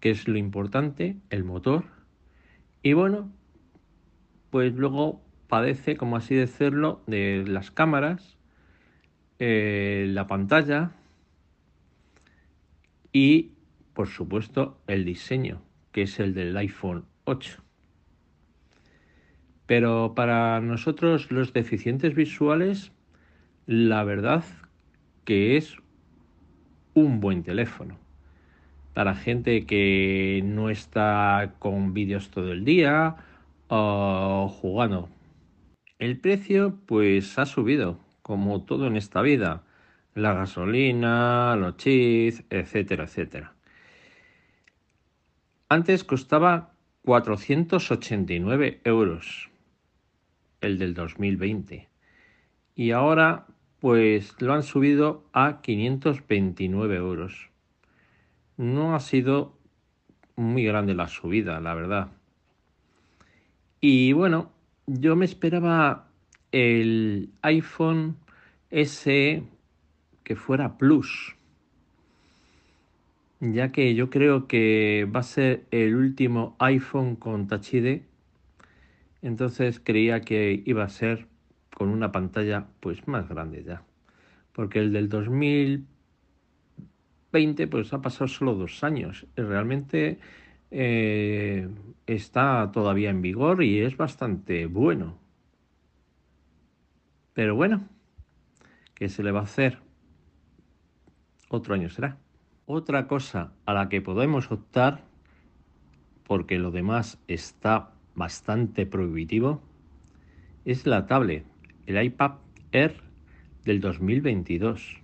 que 0.00 0.10
es 0.10 0.26
lo 0.28 0.38
importante, 0.38 1.16
el 1.28 1.44
motor 1.44 1.84
y 2.82 2.94
bueno, 2.94 3.30
pues 4.50 4.74
luego 4.74 5.20
padece, 5.48 5.96
como 5.96 6.16
así 6.16 6.34
decirlo, 6.34 7.02
de 7.06 7.44
las 7.46 7.70
cámaras, 7.70 8.38
eh, 9.38 10.06
la 10.08 10.26
pantalla 10.26 10.92
y, 13.12 13.52
por 13.92 14.08
supuesto, 14.08 14.80
el 14.86 15.04
diseño, 15.04 15.62
que 15.92 16.02
es 16.02 16.20
el 16.20 16.32
del 16.32 16.56
iPhone 16.56 17.04
8. 17.24 17.62
Pero 19.70 20.16
para 20.16 20.60
nosotros 20.60 21.30
los 21.30 21.52
deficientes 21.52 22.12
visuales, 22.16 22.90
la 23.66 24.02
verdad 24.02 24.42
que 25.24 25.56
es 25.56 25.76
un 26.94 27.20
buen 27.20 27.44
teléfono 27.44 27.96
para 28.94 29.14
gente 29.14 29.66
que 29.66 30.42
no 30.44 30.70
está 30.70 31.54
con 31.60 31.94
vídeos 31.94 32.32
todo 32.32 32.50
el 32.50 32.64
día 32.64 33.14
o 33.68 34.48
jugando. 34.48 35.08
El 36.00 36.18
precio 36.18 36.76
pues 36.86 37.38
ha 37.38 37.46
subido, 37.46 38.00
como 38.22 38.64
todo 38.64 38.88
en 38.88 38.96
esta 38.96 39.22
vida. 39.22 39.62
La 40.16 40.34
gasolina, 40.34 41.54
los 41.54 41.76
chips, 41.76 42.42
etcétera, 42.50 43.04
etcétera. 43.04 43.54
Antes 45.68 46.02
costaba 46.02 46.72
489 47.04 48.80
euros 48.82 49.49
el 50.60 50.78
del 50.78 50.94
2020 50.94 51.88
y 52.74 52.90
ahora 52.90 53.46
pues 53.80 54.34
lo 54.40 54.52
han 54.52 54.62
subido 54.62 55.24
a 55.32 55.60
529 55.62 56.96
euros 56.96 57.50
no 58.60 58.94
ha 58.94 59.00
sido 59.00 59.56
muy 60.36 60.64
grande 60.64 60.94
la 60.94 61.08
subida, 61.08 61.60
la 61.60 61.74
verdad. 61.74 62.08
Y 63.80 64.12
bueno, 64.12 64.50
yo 64.86 65.16
me 65.16 65.24
esperaba 65.24 66.08
el 66.52 67.30
iPhone 67.40 68.16
SE 68.70 69.42
que 70.22 70.36
fuera 70.36 70.76
Plus, 70.76 71.36
ya 73.40 73.72
que 73.72 73.94
yo 73.94 74.10
creo 74.10 74.46
que 74.46 75.08
va 75.14 75.20
a 75.20 75.22
ser 75.22 75.64
el 75.70 75.96
último 75.96 76.54
iPhone 76.58 77.16
con 77.16 77.48
Touch 77.48 77.72
ID. 77.72 78.02
Entonces 79.22 79.80
creía 79.80 80.20
que 80.20 80.62
iba 80.64 80.84
a 80.84 80.88
ser 80.88 81.26
con 81.74 81.88
una 81.88 82.12
pantalla 82.12 82.66
pues 82.80 83.06
más 83.06 83.28
grande 83.28 83.64
ya. 83.64 83.82
Porque 84.52 84.80
el 84.80 84.92
del 84.92 85.08
2000 85.08 85.86
20, 87.32 87.66
pues 87.68 87.92
ha 87.92 88.00
pasado 88.00 88.28
solo 88.28 88.54
dos 88.54 88.82
años. 88.82 89.26
Y 89.36 89.42
realmente 89.42 90.18
eh, 90.70 91.68
está 92.06 92.70
todavía 92.72 93.10
en 93.10 93.22
vigor 93.22 93.62
y 93.62 93.80
es 93.80 93.96
bastante 93.96 94.66
bueno. 94.66 95.18
Pero 97.32 97.54
bueno, 97.54 97.88
¿qué 98.94 99.08
se 99.08 99.22
le 99.22 99.30
va 99.30 99.40
a 99.40 99.44
hacer? 99.44 99.78
Otro 101.48 101.74
año 101.74 101.88
será. 101.88 102.18
Otra 102.66 103.06
cosa 103.06 103.52
a 103.64 103.74
la 103.74 103.88
que 103.88 104.00
podemos 104.00 104.50
optar, 104.52 105.04
porque 106.24 106.58
lo 106.58 106.70
demás 106.70 107.18
está 107.26 107.92
bastante 108.20 108.84
prohibitivo, 108.84 109.62
es 110.66 110.86
la 110.86 111.06
tablet, 111.06 111.46
el 111.86 112.04
iPad 112.04 112.32
Air 112.70 113.00
del 113.64 113.80
2022. 113.80 115.00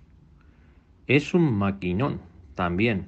Es 1.07 1.33
un 1.33 1.51
maquinón 1.51 2.21
también. 2.53 3.07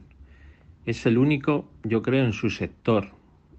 Es 0.88 1.06
el 1.06 1.20
único, 1.20 1.70
yo 1.84 2.02
creo, 2.02 2.26
en 2.26 2.34
su 2.34 2.50
sector. 2.50 3.10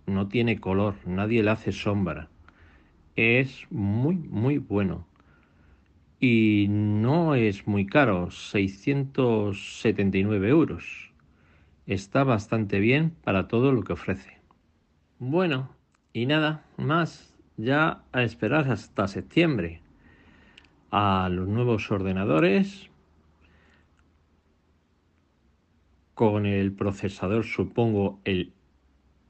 No 0.07 0.27
tiene 0.27 0.59
color, 0.59 0.97
nadie 1.07 1.45
le 1.45 1.51
hace 1.51 1.71
sombra. 1.71 2.29
Es 3.15 3.69
muy, 3.71 4.17
muy 4.17 4.59
bueno. 4.59 5.07
Y 6.19 6.67
no 6.69 7.37
es 7.37 7.69
muy 7.69 7.87
caro, 7.87 8.33
679 8.33 10.49
euros. 10.49 11.13
Está 11.87 12.25
bastante 12.25 12.81
bien 12.81 13.13
para 13.23 13.47
todo 13.47 13.71
lo 13.71 13.85
que 13.85 13.93
ofrece. 13.93 14.41
Bueno, 15.21 15.79
y 16.13 16.27
nada 16.27 16.65
más, 16.77 17.35
ya 17.57 18.03
a 18.13 18.23
esperar 18.23 18.71
hasta 18.71 19.07
septiembre. 19.09 19.81
A 20.91 21.29
los 21.31 21.47
nuevos 21.47 21.91
ordenadores 21.91 22.91
con 26.15 26.47
el 26.47 26.73
procesador 26.73 27.45
supongo 27.45 28.21
el 28.25 28.53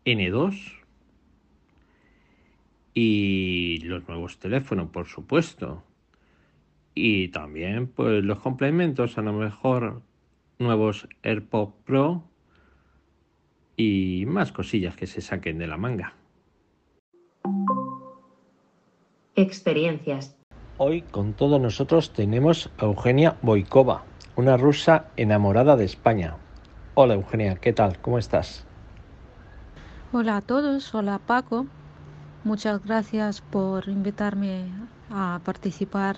N2 0.04 0.80
y 2.94 3.78
los 3.84 4.08
nuevos 4.08 4.38
teléfonos 4.38 4.88
por 4.90 5.06
supuesto. 5.06 5.84
Y 6.94 7.28
también 7.28 7.87
pues 7.88 8.25
los 8.25 8.40
complementos 8.40 9.18
a 9.18 9.22
lo 9.22 9.32
mejor 9.32 10.02
nuevos 10.58 11.08
AirPods 11.22 11.75
Pro 11.84 12.25
y 13.76 14.25
más 14.26 14.50
cosillas 14.52 14.96
que 14.96 15.06
se 15.06 15.20
saquen 15.20 15.58
de 15.58 15.66
la 15.66 15.76
manga. 15.76 16.14
Experiencias. 19.40 20.37
Hoy 20.76 21.02
con 21.02 21.32
todos 21.32 21.61
nosotros 21.61 22.12
tenemos 22.12 22.70
a 22.78 22.85
Eugenia 22.85 23.37
Boikova, 23.40 24.04
una 24.37 24.56
rusa 24.56 25.06
enamorada 25.16 25.76
de 25.76 25.85
España, 25.85 26.37
Hola 26.94 27.14
Eugenia, 27.14 27.54
¿qué 27.54 27.73
tal? 27.73 27.99
¿Cómo 28.00 28.18
estás? 28.18 28.66
Hola 30.12 30.37
a 30.37 30.40
todos, 30.42 30.94
hola 30.94 31.18
Paco. 31.18 31.66
Muchas 32.44 32.85
gracias 32.85 33.40
por 33.40 33.88
invitarme 33.88 34.66
a 35.09 35.40
participar 35.44 36.16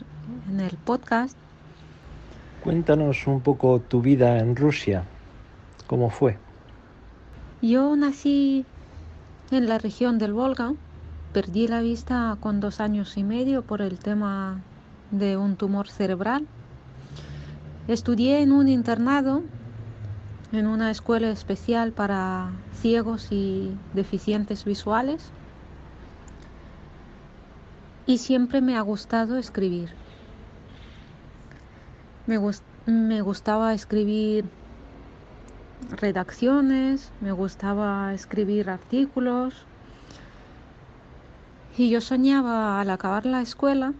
en 0.50 0.58
el 0.58 0.76
podcast. 0.78 1.36
Cuéntanos 2.64 3.26
un 3.28 3.40
poco 3.40 3.80
tu 3.80 4.00
vida 4.00 4.38
en 4.38 4.56
Rusia. 4.56 5.04
¿Cómo 5.86 6.10
fue? 6.10 6.38
Yo 7.60 7.94
nací 7.94 8.64
en 9.52 9.68
la 9.68 9.78
región 9.78 10.18
del 10.18 10.32
Volga. 10.32 10.72
Perdí 11.32 11.66
la 11.66 11.80
vista 11.80 12.36
con 12.40 12.60
dos 12.60 12.80
años 12.80 13.16
y 13.16 13.24
medio 13.24 13.62
por 13.62 13.80
el 13.80 13.98
tema 13.98 14.60
de 15.10 15.36
un 15.36 15.56
tumor 15.56 15.88
cerebral. 15.88 16.46
Estudié 17.88 18.42
en 18.42 18.52
un 18.52 18.68
internado 18.68 19.42
en 20.52 20.66
una 20.66 20.90
escuela 20.90 21.30
especial 21.30 21.92
para 21.92 22.50
ciegos 22.74 23.28
y 23.30 23.74
deficientes 23.94 24.64
visuales. 24.64 25.32
y 28.06 28.18
siempre 28.18 28.60
me 28.60 28.76
ha 28.76 28.80
gustado 28.80 29.38
escribir. 29.38 29.90
Me, 32.26 32.38
me 32.86 33.22
gustaba 33.22 33.74
escribir 33.74 34.44
redacciones, 35.90 37.10
me 37.20 37.32
gustaba 37.32 38.12
escribir 38.14 38.70
artículos 38.70 39.66
y 41.76 41.88
yo 41.90 42.00
soñaba 42.00 42.80
al 42.80 42.90
acabar 42.90 43.26
la 43.26 43.40
escuela 43.40 43.94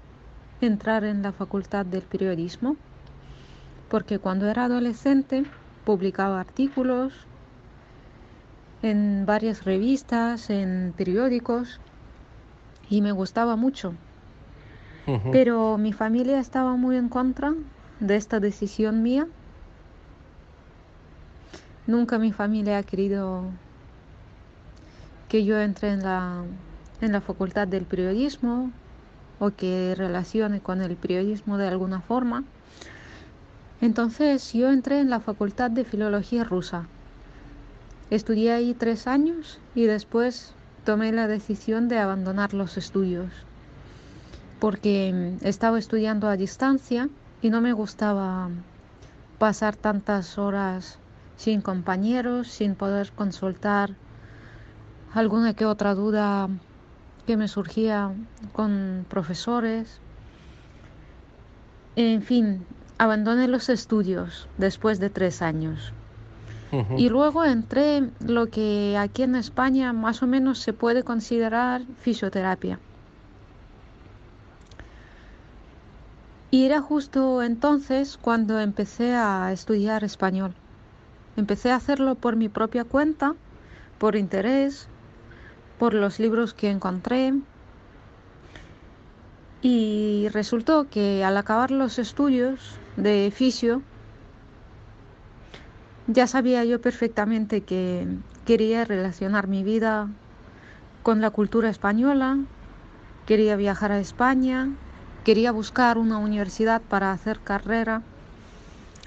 entrar 0.60 1.04
en 1.04 1.22
la 1.22 1.32
facultad 1.32 1.86
del 1.86 2.02
periodismo 2.02 2.76
porque 3.88 4.18
cuando 4.18 4.48
era 4.48 4.64
adolescente 4.64 5.44
publicaba 5.84 6.40
artículos 6.40 7.12
en 8.82 9.24
varias 9.26 9.64
revistas, 9.64 10.50
en 10.50 10.92
periódicos 10.96 11.80
y 12.88 13.00
me 13.00 13.12
gustaba 13.12 13.56
mucho. 13.56 13.94
Pero 15.30 15.78
mi 15.78 15.92
familia 15.92 16.38
estaba 16.38 16.76
muy 16.76 16.96
en 16.96 17.08
contra 17.08 17.54
de 18.00 18.16
esta 18.16 18.38
decisión 18.40 19.02
mía. 19.02 19.26
Nunca 21.86 22.18
mi 22.18 22.32
familia 22.32 22.78
ha 22.78 22.82
querido 22.82 23.44
que 25.28 25.44
yo 25.44 25.60
entre 25.60 25.92
en 25.92 26.02
la, 26.02 26.44
en 27.02 27.12
la 27.12 27.20
facultad 27.20 27.68
del 27.68 27.84
periodismo 27.84 28.70
o 29.38 29.50
que 29.50 29.94
relacione 29.96 30.60
con 30.60 30.80
el 30.80 30.96
periodismo 30.96 31.58
de 31.58 31.68
alguna 31.68 32.00
forma. 32.00 32.44
Entonces 33.80 34.52
yo 34.52 34.70
entré 34.70 35.00
en 35.00 35.10
la 35.10 35.20
facultad 35.20 35.70
de 35.70 35.84
filología 35.84 36.44
rusa. 36.44 36.86
Estudié 38.10 38.52
ahí 38.52 38.74
tres 38.74 39.06
años 39.06 39.58
y 39.74 39.84
después 39.84 40.54
tomé 40.84 41.12
la 41.12 41.26
decisión 41.26 41.88
de 41.88 41.98
abandonar 41.98 42.54
los 42.54 42.76
estudios 42.76 43.30
porque 44.62 45.34
estaba 45.40 45.76
estudiando 45.76 46.28
a 46.28 46.36
distancia 46.36 47.08
y 47.42 47.50
no 47.50 47.60
me 47.60 47.72
gustaba 47.72 48.48
pasar 49.38 49.74
tantas 49.74 50.38
horas 50.38 51.00
sin 51.36 51.62
compañeros, 51.62 52.46
sin 52.46 52.76
poder 52.76 53.10
consultar 53.10 53.96
alguna 55.12 55.54
que 55.54 55.66
otra 55.66 55.96
duda 55.96 56.48
que 57.26 57.36
me 57.36 57.48
surgía 57.48 58.12
con 58.52 59.06
profesores. 59.08 60.00
En 61.96 62.22
fin, 62.22 62.64
abandoné 62.98 63.48
los 63.48 63.68
estudios 63.68 64.48
después 64.58 64.98
de 64.98 65.10
tres 65.10 65.42
años. 65.42 65.92
Y 66.96 67.10
luego 67.10 67.44
entré 67.44 68.08
lo 68.26 68.46
que 68.46 68.96
aquí 68.98 69.24
en 69.24 69.34
España 69.34 69.92
más 69.92 70.22
o 70.22 70.26
menos 70.26 70.58
se 70.58 70.72
puede 70.72 71.02
considerar 71.02 71.82
fisioterapia. 72.00 72.78
Y 76.50 76.64
era 76.64 76.80
justo 76.80 77.42
entonces 77.42 78.16
cuando 78.16 78.58
empecé 78.58 79.14
a 79.14 79.52
estudiar 79.52 80.02
español. 80.02 80.54
Empecé 81.36 81.72
a 81.72 81.76
hacerlo 81.76 82.14
por 82.14 82.36
mi 82.36 82.48
propia 82.48 82.84
cuenta, 82.84 83.34
por 83.98 84.16
interés, 84.16 84.88
por 85.82 85.94
los 85.94 86.20
libros 86.20 86.54
que 86.54 86.70
encontré. 86.70 87.34
Y 89.62 90.28
resultó 90.32 90.88
que 90.88 91.24
al 91.24 91.36
acabar 91.36 91.72
los 91.72 91.98
estudios 91.98 92.78
de 92.96 93.32
fisio, 93.34 93.82
ya 96.06 96.28
sabía 96.28 96.64
yo 96.64 96.80
perfectamente 96.80 97.62
que 97.62 98.06
quería 98.46 98.84
relacionar 98.84 99.48
mi 99.48 99.64
vida 99.64 100.08
con 101.02 101.20
la 101.20 101.30
cultura 101.30 101.68
española, 101.68 102.38
quería 103.26 103.56
viajar 103.56 103.90
a 103.90 103.98
España, 103.98 104.68
quería 105.24 105.50
buscar 105.50 105.98
una 105.98 106.18
universidad 106.18 106.80
para 106.80 107.10
hacer 107.10 107.40
carrera 107.40 108.02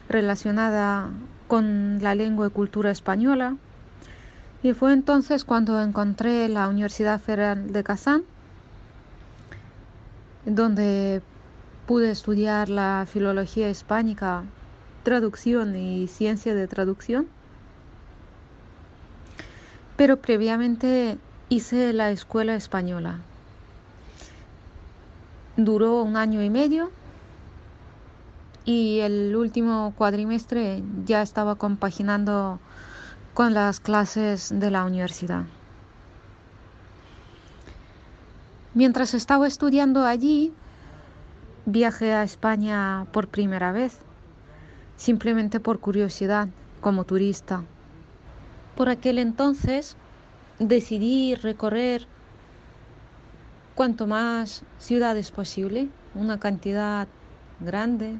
relacionada 0.10 1.10
con 1.47 1.99
la 2.02 2.15
lengua 2.15 2.47
y 2.47 2.49
cultura 2.49 2.91
española. 2.91 3.56
Y 4.65 4.73
fue 4.73 4.93
entonces 4.93 5.45
cuando 5.45 5.80
encontré 5.80 6.49
la 6.49 6.67
Universidad 6.67 7.21
Federal 7.21 7.71
de 7.71 7.84
Kazán, 7.84 8.23
donde 10.43 11.21
pude 11.86 12.10
estudiar 12.10 12.69
la 12.69 13.06
filología 13.08 13.69
hispánica 13.69 14.43
traducción 15.04 15.75
y 15.75 16.08
ciencia 16.08 16.56
de 16.56 16.67
traducción. 16.67 17.28
Pero 19.97 20.17
previamente 20.17 21.19
hice 21.49 21.93
la 21.93 22.10
escuela 22.10 22.56
española. 22.56 23.19
Duró 25.58 26.01
un 26.01 26.17
año 26.17 26.41
y 26.41 26.49
medio 26.49 26.89
y 28.65 29.01
el 29.01 29.36
último 29.36 29.93
cuadrimestre 29.95 30.82
ya 31.06 31.21
estaba 31.21 31.54
compaginando 31.54 32.60
con 33.36 33.54
las 33.54 33.80
clases 33.80 34.50
de 34.52 34.71
la 34.71 34.86
universidad. 34.86 35.43
Mientras 38.74 39.13
estaba 39.13 39.45
estudiando 39.45 40.06
allí, 40.06 40.54
viajé 41.67 42.13
a 42.13 42.24
España 42.24 43.06
por 43.12 43.28
primera 43.28 43.71
vez 43.71 44.00
simplemente 44.98 45.60
por 45.60 45.80
curiosidad, 45.80 46.48
como 46.82 47.04
turista. 47.04 47.63
Por 48.76 48.89
aquel 48.89 49.19
entonces 49.19 49.95
decidí 50.60 51.36
recorrer 51.36 52.08
cuanto 53.74 54.08
más 54.08 54.63
ciudades 54.80 55.32
posible, 55.32 55.89
una 56.13 56.39
cantidad 56.39 57.08
grande. 57.60 58.17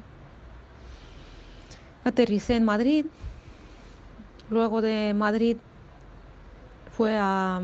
Aterricé 2.04 2.56
en 2.56 2.64
Madrid, 2.64 3.06
luego 4.50 4.82
de 4.82 5.14
Madrid 5.14 5.56
fue 6.96 7.16
a 7.18 7.60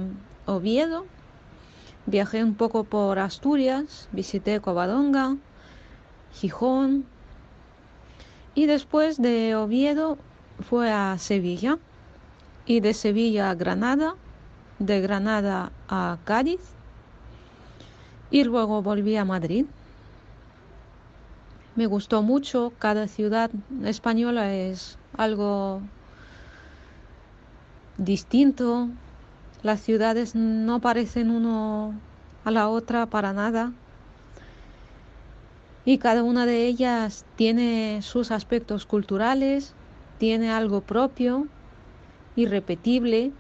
Oviedo, 0.47 1.07
viajé 2.07 2.43
un 2.45 2.55
poco 2.55 2.85
por 2.85 3.19
Asturias, 3.19 4.09
visité 4.13 4.61
Covadonga, 4.61 5.37
Gijón, 6.35 7.07
y 8.55 8.67
después 8.67 9.21
de 9.21 9.57
Oviedo 9.57 10.19
fue 10.61 10.91
a 10.93 11.17
Sevilla. 11.19 11.79
Y 12.65 12.81
de 12.81 12.95
Sevilla 12.95 13.51
a 13.51 13.55
Granada, 13.55 14.15
de 14.79 15.01
Granada 15.01 15.73
a 15.89 16.19
Cádiz. 16.25 16.61
Y 18.31 18.45
luego 18.45 18.83
volví 18.83 19.17
a 19.17 19.25
Madrid. 19.25 19.67
Me 21.75 21.87
gustó 21.87 22.23
mucho, 22.23 22.73
cada 22.79 23.09
ciudad 23.09 23.51
española 23.85 24.55
es 24.55 24.99
algo 25.17 25.81
distinto, 27.97 28.91
las 29.63 29.81
ciudades 29.81 30.35
no 30.35 30.81
parecen 30.81 31.31
uno 31.31 32.01
a 32.45 32.51
la 32.51 32.69
otra 32.69 33.07
para 33.07 33.33
nada 33.33 33.73
y 35.85 35.99
cada 35.99 36.23
una 36.23 36.47
de 36.47 36.67
ellas 36.67 37.25
tiene 37.37 38.01
sus 38.03 38.31
aspectos 38.31 38.87
culturales, 38.87 39.75
tiene 40.19 40.51
algo 40.51 40.83
propio, 40.83 41.49
irrepetible. 42.37 43.33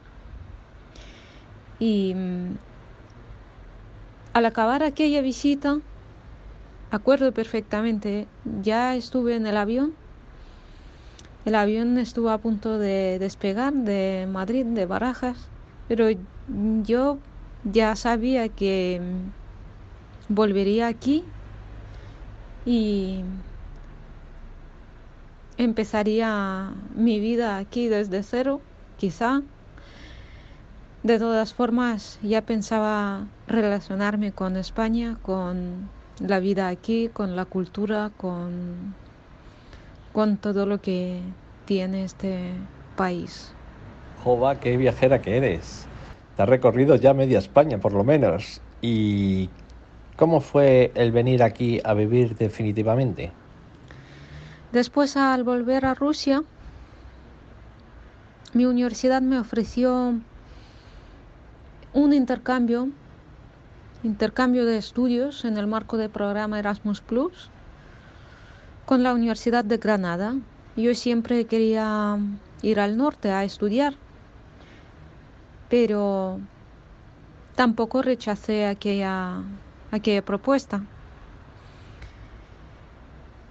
Y 1.78 2.14
mm, 2.14 2.56
al 4.34 4.46
acabar 4.46 4.82
aquella 4.82 5.20
visita, 5.22 5.80
acuerdo 6.90 7.32
perfectamente, 7.32 8.28
ya 8.44 8.96
estuve 8.96 9.36
en 9.36 9.46
el 9.46 9.56
avión. 9.56 10.01
El 11.44 11.56
avión 11.56 11.98
estuvo 11.98 12.30
a 12.30 12.38
punto 12.38 12.78
de 12.78 13.18
despegar 13.18 13.72
de 13.72 14.28
Madrid, 14.30 14.64
de 14.64 14.86
Barajas, 14.86 15.36
pero 15.88 16.06
yo 16.84 17.18
ya 17.64 17.96
sabía 17.96 18.48
que 18.48 19.00
mm, 19.00 20.34
volvería 20.34 20.86
aquí 20.86 21.24
y 22.64 23.24
empezaría 25.56 26.70
mi 26.94 27.18
vida 27.18 27.58
aquí 27.58 27.88
desde 27.88 28.22
cero, 28.22 28.60
quizá. 28.96 29.42
De 31.02 31.18
todas 31.18 31.52
formas, 31.54 32.20
ya 32.22 32.42
pensaba 32.42 33.26
relacionarme 33.48 34.32
con 34.32 34.56
España, 34.56 35.18
con 35.22 35.90
la 36.20 36.38
vida 36.38 36.68
aquí, 36.68 37.08
con 37.08 37.34
la 37.34 37.44
cultura, 37.44 38.12
con, 38.16 38.94
con 40.12 40.36
todo 40.36 40.66
lo 40.66 40.80
que 40.80 41.20
tiene 41.64 42.04
este 42.04 42.52
país. 42.96 43.52
Jova, 44.22 44.60
qué 44.60 44.76
viajera 44.76 45.20
que 45.20 45.36
eres. 45.36 45.86
Te 46.36 46.42
has 46.42 46.48
recorrido 46.48 46.96
ya 46.96 47.14
media 47.14 47.38
España, 47.38 47.78
por 47.78 47.92
lo 47.92 48.04
menos. 48.04 48.60
¿Y 48.80 49.48
¿Cómo 50.16 50.40
fue 50.40 50.92
el 50.94 51.10
venir 51.10 51.42
aquí 51.42 51.80
a 51.84 51.94
vivir 51.94 52.36
definitivamente? 52.36 53.32
Después, 54.70 55.16
al 55.16 55.42
volver 55.42 55.84
a 55.84 55.94
Rusia, 55.94 56.44
mi 58.52 58.66
universidad 58.66 59.22
me 59.22 59.38
ofreció 59.38 60.14
un 61.94 62.12
intercambio 62.12 62.88
intercambio 64.04 64.64
de 64.64 64.78
estudios 64.78 65.44
en 65.44 65.56
el 65.56 65.66
marco 65.66 65.96
del 65.96 66.10
programa 66.10 66.58
Erasmus 66.58 67.00
Plus 67.00 67.50
con 68.86 69.02
la 69.02 69.14
Universidad 69.14 69.64
de 69.64 69.78
Granada. 69.78 70.36
Yo 70.76 70.94
siempre 70.94 71.46
quería 71.46 72.18
ir 72.62 72.80
al 72.80 72.96
norte 72.96 73.30
a 73.30 73.44
estudiar, 73.44 73.94
pero 75.68 76.40
tampoco 77.54 78.02
rechacé 78.02 78.66
aquella, 78.66 79.42
aquella 79.90 80.22
propuesta. 80.22 80.82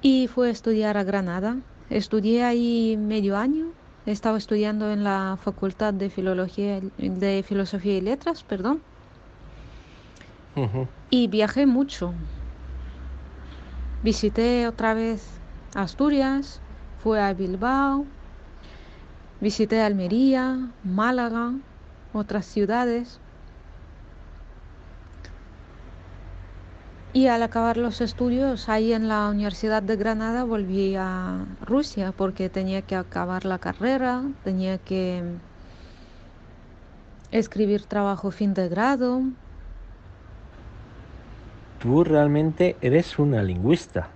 Y 0.02 0.28
fui 0.28 0.48
a 0.48 0.52
estudiar 0.52 0.98
a 0.98 1.04
Granada. 1.04 1.58
Estudié 1.90 2.44
ahí 2.44 2.98
medio 2.98 3.38
año. 3.38 3.68
Estaba 4.08 4.40
estudiando 4.40 4.92
en 4.92 5.04
la 5.04 5.38
Facultad 5.44 5.94
de 5.94 6.10
Filología, 6.10 6.82
de 6.98 7.44
Filosofía 7.48 7.98
y 7.98 8.02
Letras, 8.02 8.44
perdón. 8.44 8.82
Y 11.12 11.28
viajé 11.28 11.68
mucho. 11.68 12.14
Visité 14.04 14.68
otra 14.68 14.96
vez 14.96 15.22
Asturias, 15.76 16.60
fui 17.04 17.20
a 17.20 17.34
Bilbao, 17.34 18.06
visité 19.40 19.80
Almería, 19.82 20.58
Málaga, 20.84 21.54
otras 22.12 22.48
ciudades. 22.48 23.20
Y 27.14 27.28
al 27.28 27.44
acabar 27.44 27.78
los 27.78 28.02
estudios 28.02 28.70
ahí 28.70 28.94
en 28.94 29.08
la 29.08 29.30
Universidad 29.30 29.84
de 29.84 29.98
Granada 29.98 30.46
volví 30.46 30.96
a 30.96 31.46
Rusia 31.62 32.12
porque 32.12 32.50
tenía 32.50 32.82
que 32.82 32.96
acabar 32.96 33.46
la 33.46 33.60
carrera, 33.60 34.24
tenía 34.44 34.80
que 34.80 35.22
escribir 37.32 37.86
trabajo 37.86 38.32
fin 38.32 38.54
de 38.56 38.68
grado. 38.68 39.22
Tú 41.82 42.04
realmente 42.04 42.78
eres 42.82 43.20
una 43.20 43.42
lingüista. 43.44 44.10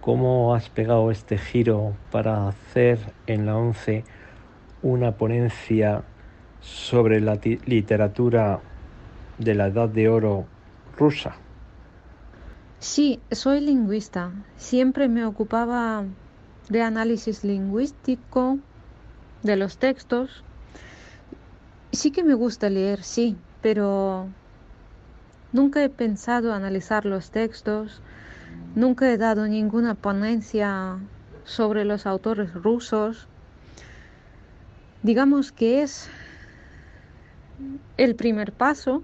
¿Cómo 0.00 0.54
has 0.54 0.68
pegado 0.68 1.10
este 1.10 1.38
giro 1.38 1.94
para 2.10 2.48
hacer 2.48 2.98
en 3.26 3.46
la 3.46 3.56
ONCE 3.56 4.04
una 4.82 5.12
ponencia 5.12 6.02
sobre 6.60 7.20
la 7.20 7.38
literatura 7.66 8.60
de 9.38 9.54
la 9.54 9.66
Edad 9.66 9.88
de 9.88 10.08
Oro 10.08 10.46
rusa. 10.96 11.34
Sí, 12.78 13.20
soy 13.30 13.60
lingüista. 13.60 14.32
Siempre 14.56 15.08
me 15.08 15.24
ocupaba 15.24 16.04
de 16.68 16.82
análisis 16.82 17.44
lingüístico 17.44 18.58
de 19.42 19.56
los 19.56 19.78
textos. 19.78 20.44
Sí 21.92 22.10
que 22.10 22.24
me 22.24 22.34
gusta 22.34 22.70
leer, 22.70 23.02
sí, 23.02 23.36
pero 23.60 24.28
nunca 25.52 25.82
he 25.82 25.88
pensado 25.88 26.52
analizar 26.52 27.04
los 27.04 27.30
textos, 27.30 28.00
nunca 28.74 29.10
he 29.10 29.18
dado 29.18 29.46
ninguna 29.46 29.94
ponencia 29.94 30.98
sobre 31.44 31.84
los 31.84 32.06
autores 32.06 32.52
rusos. 32.54 33.28
Digamos 35.02 35.52
que 35.52 35.82
es 35.82 36.08
el 37.96 38.14
primer 38.14 38.52
paso 38.52 39.02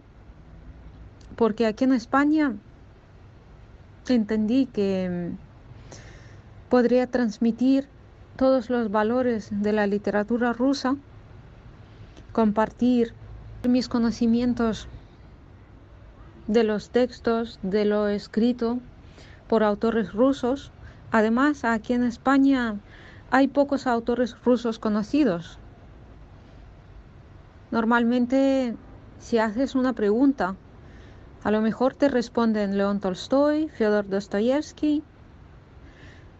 porque 1.36 1.66
aquí 1.66 1.84
en 1.84 1.92
España 1.92 2.54
entendí 4.08 4.66
que 4.66 5.36
mm, 5.36 6.70
podría 6.70 7.06
transmitir 7.06 7.86
todos 8.36 8.70
los 8.70 8.90
valores 8.90 9.48
de 9.50 9.72
la 9.72 9.86
literatura 9.86 10.52
rusa, 10.52 10.96
compartir 12.32 13.12
mis 13.68 13.88
conocimientos 13.88 14.88
de 16.48 16.64
los 16.64 16.90
textos, 16.90 17.60
de 17.62 17.84
lo 17.84 18.08
escrito 18.08 18.80
por 19.46 19.62
autores 19.62 20.12
rusos. 20.12 20.72
Además, 21.12 21.64
aquí 21.64 21.92
en 21.92 22.02
España 22.02 22.80
hay 23.30 23.46
pocos 23.46 23.86
autores 23.86 24.36
rusos 24.44 24.80
conocidos. 24.80 25.58
Normalmente, 27.70 28.74
si 29.20 29.38
haces 29.38 29.76
una 29.76 29.92
pregunta 29.92 30.56
a 31.44 31.52
lo 31.52 31.60
mejor 31.60 31.94
te 31.94 32.08
responden 32.08 32.76
León 32.76 33.00
Tolstoy, 33.00 33.68
Fyodor 33.68 34.08
Dostoyevsky, 34.08 35.04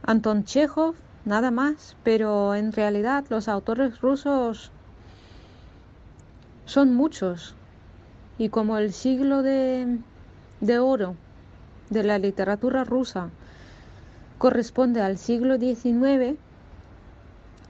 Anton 0.02 0.44
Chekhov, 0.44 0.96
nada 1.24 1.50
más, 1.52 1.96
pero 2.02 2.54
en 2.54 2.72
realidad 2.72 3.24
los 3.28 3.48
autores 3.48 4.00
rusos 4.00 4.72
son 6.64 6.94
muchos. 6.94 7.54
Y 8.38 8.48
como 8.50 8.78
el 8.78 8.92
siglo 8.92 9.42
de, 9.42 9.98
de 10.60 10.78
oro 10.78 11.16
de 11.90 12.04
la 12.04 12.18
literatura 12.18 12.84
rusa 12.84 13.30
corresponde 14.38 15.00
al 15.00 15.18
siglo 15.18 15.58
XIX, 15.58 16.38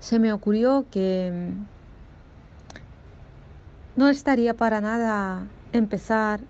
se 0.01 0.19
me 0.19 0.33
ocurrió 0.33 0.87
que 0.91 1.53
no 3.97 4.09
estaría 4.09 4.55
para 4.55 4.81
nada 4.81 5.47
empezar 5.73 6.41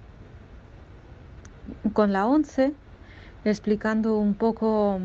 con 1.93 2.13
la 2.13 2.27
ONCE, 2.27 2.75
explicando 3.45 4.19
un 4.19 4.35
poco 4.35 5.01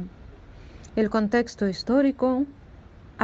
el 0.96 1.10
contexto 1.10 1.68
histórico, 1.68 2.46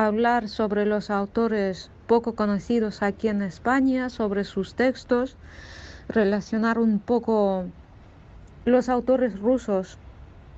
hablar 0.07 0.47
sobre 0.49 0.85
los 0.85 1.09
autores 1.09 1.91
poco 2.07 2.33
conocidos 2.33 3.03
aquí 3.03 3.27
en 3.27 3.41
España, 3.41 4.09
sobre 4.09 4.43
sus 4.43 4.73
textos, 4.73 5.35
relacionar 6.07 6.79
un 6.79 6.99
poco 6.99 7.65
los 8.65 8.89
autores 8.89 9.39
rusos 9.39 9.97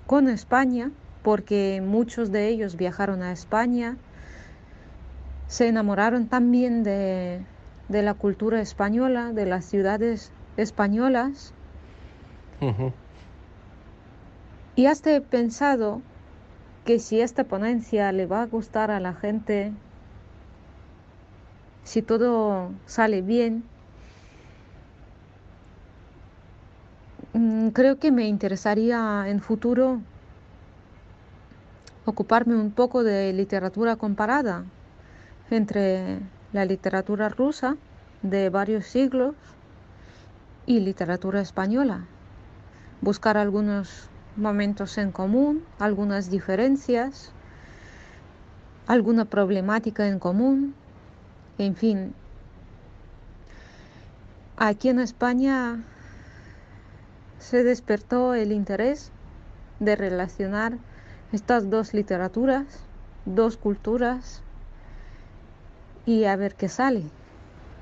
con 0.08 0.27
España, 0.30 0.91
porque 1.23 1.84
muchos 1.86 2.32
de 2.32 2.47
ellos 2.47 2.75
viajaron 2.75 3.21
a 3.21 3.32
España, 3.32 3.97
se 5.47 5.67
enamoraron 5.67 6.27
también 6.27 6.84
de, 6.84 7.41
de 7.89 8.01
la 8.01 8.13
cultura 8.13 8.62
española, 8.62 9.34
de 9.34 9.45
las 9.45 9.65
ciudades 9.65 10.32
españolas, 10.58 11.54
y 14.75 14.86
has 14.86 15.01
pensado 15.30 16.01
que 16.85 16.99
si 16.99 17.21
esta 17.21 17.43
ponencia 17.43 18.11
le 18.11 18.25
va 18.25 18.41
a 18.41 18.47
gustar 18.47 18.91
a 18.91 18.99
la 18.99 19.13
gente, 19.13 19.71
si 21.83 22.01
todo 22.01 22.71
sale 22.85 23.21
bien, 23.21 23.63
mm, 27.33 27.69
creo 27.69 27.99
que 27.99 28.11
me 28.11 28.27
interesaría 28.27 29.25
en 29.27 29.41
futuro 29.41 29.99
ocuparme 32.05 32.55
un 32.55 32.71
poco 32.71 33.03
de 33.03 33.31
literatura 33.33 33.95
comparada 33.95 34.63
entre 35.49 36.19
la 36.51 36.65
literatura 36.65 37.29
rusa 37.29 37.77
de 38.21 38.49
varios 38.49 38.85
siglos 38.85 39.35
y 40.65 40.79
literatura 40.79 41.41
española. 41.41 42.05
Buscar 43.01 43.37
algunos 43.37 44.11
momentos 44.35 44.97
en 44.97 45.11
común, 45.11 45.63
algunas 45.79 46.29
diferencias, 46.29 47.31
alguna 48.87 49.25
problemática 49.25 50.07
en 50.07 50.19
común, 50.19 50.75
en 51.57 51.75
fin. 51.75 52.13
Aquí 54.57 54.89
en 54.89 54.99
España 54.99 55.83
se 57.39 57.63
despertó 57.63 58.35
el 58.35 58.51
interés 58.51 59.11
de 59.79 59.95
relacionar 59.95 60.77
estas 61.31 61.69
dos 61.69 61.93
literaturas, 61.93 62.65
dos 63.25 63.57
culturas 63.57 64.41
y 66.05 66.25
a 66.25 66.35
ver 66.35 66.55
qué 66.55 66.69
sale. 66.69 67.03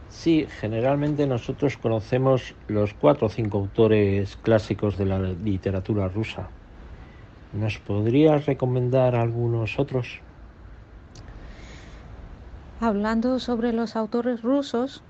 Sí, 0.10 0.48
generalmente 0.60 1.28
nosotros 1.28 1.78
conocemos 1.78 2.56
los 2.68 2.94
cuatro 2.94 3.28
o 3.28 3.30
cinco 3.30 3.60
autores 3.60 4.36
clásicos 4.38 4.98
de 4.98 5.06
la 5.06 5.20
literatura 5.20 6.10
rusa. 6.10 6.50
¿Nos 7.54 7.78
podrías 7.78 8.46
recomendar 8.46 9.16
algunos 9.16 9.80
otros? 9.80 10.20
Hablando 12.82 13.40
sobre 13.40 13.72
los 13.72 13.96
autores 13.96 14.42
rusos, 14.42 15.04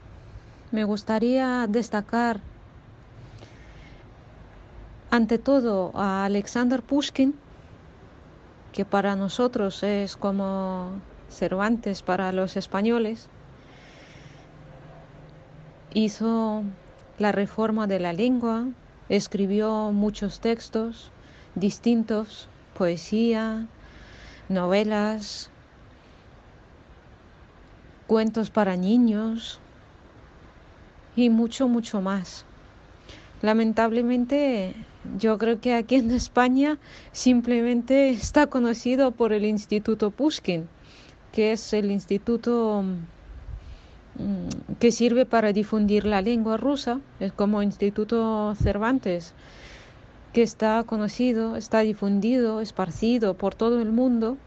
me 0.71 0.83
gustaría 0.83 1.65
destacar 1.67 2.39
ante 5.11 5.37
todo 5.37 5.91
a 5.95 6.25
Alexander 6.25 6.81
Pushkin, 6.81 7.33
que 8.73 8.85
para 8.85 9.15
nosotros 9.15 9.81
es 9.83 10.15
como 10.15 10.91
Cervantes 11.29 12.01
para 12.01 12.31
los 12.31 12.57
españoles 12.57 13.27
hizo 15.93 16.63
la 17.17 17.31
reforma 17.31 17.87
de 17.87 17.99
la 17.99 18.13
lengua, 18.13 18.67
escribió 19.09 19.91
muchos 19.91 20.39
textos 20.39 21.11
distintos, 21.55 22.47
poesía, 22.73 23.67
novelas, 24.47 25.49
cuentos 28.07 28.49
para 28.49 28.75
niños 28.75 29.59
y 31.15 31.29
mucho, 31.29 31.67
mucho 31.67 32.01
más. 32.01 32.45
Lamentablemente, 33.41 34.75
yo 35.17 35.37
creo 35.37 35.61
que 35.61 35.73
aquí 35.73 35.95
en 35.95 36.11
España 36.11 36.77
simplemente 37.11 38.09
está 38.09 38.47
conocido 38.47 39.11
por 39.11 39.33
el 39.33 39.45
Instituto 39.45 40.11
Pushkin, 40.11 40.67
que 41.31 41.53
es 41.53 41.73
el 41.73 41.91
instituto 41.91 42.83
que 44.79 44.91
sirve 44.91 45.25
para 45.25 45.53
difundir 45.53 46.05
la 46.05 46.21
lengua 46.21 46.57
rusa, 46.57 46.99
es 47.19 47.31
como 47.31 47.63
Instituto 47.63 48.53
Cervantes, 48.55 49.33
que 50.33 50.43
está 50.43 50.83
conocido, 50.83 51.55
está 51.55 51.79
difundido, 51.79 52.61
esparcido 52.61 53.35
por 53.35 53.55
todo 53.55 53.81
el 53.81 53.91
mundo. 53.91 54.37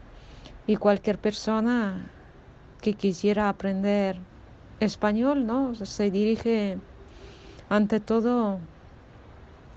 Y 0.65 0.77
cualquier 0.77 1.17
persona 1.17 2.09
que 2.81 2.93
quisiera 2.93 3.49
aprender 3.49 4.17
español, 4.79 5.45
¿no? 5.45 5.75
Se 5.75 6.09
dirige 6.09 6.77
ante 7.69 7.99
todo 7.99 8.59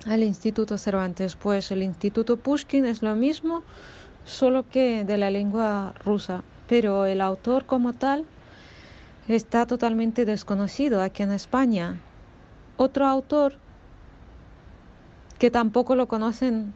al 0.07 0.22
Instituto 0.22 0.79
Cervantes, 0.79 1.35
pues 1.35 1.70
el 1.72 1.83
Instituto 1.83 2.37
Pushkin 2.37 2.85
es 2.87 3.03
lo 3.03 3.16
mismo, 3.16 3.62
solo 4.25 4.68
que 4.68 5.05
de 5.05 5.18
la 5.18 5.31
lengua 5.31 5.94
rusa, 6.05 6.44
pero 6.68 7.07
el 7.07 7.20
autor 7.20 7.64
como 7.64 7.92
tal 7.92 8.25
está 9.29 9.67
totalmente 9.67 10.25
desconocido 10.25 11.03
aquí 11.03 11.23
en 11.23 11.33
España. 11.33 12.01
Otro 12.77 13.07
autor 13.07 13.55
que 15.39 15.51
tampoco 15.51 15.97
lo 15.97 16.07
conocen 16.07 16.75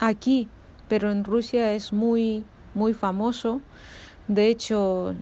aquí, 0.00 0.48
pero 0.88 1.10
en 1.10 1.24
Rusia 1.24 1.72
es 1.72 1.92
muy 1.92 2.44
muy 2.74 2.94
famoso. 2.94 3.60
De 4.28 4.48
hecho, 4.48 5.14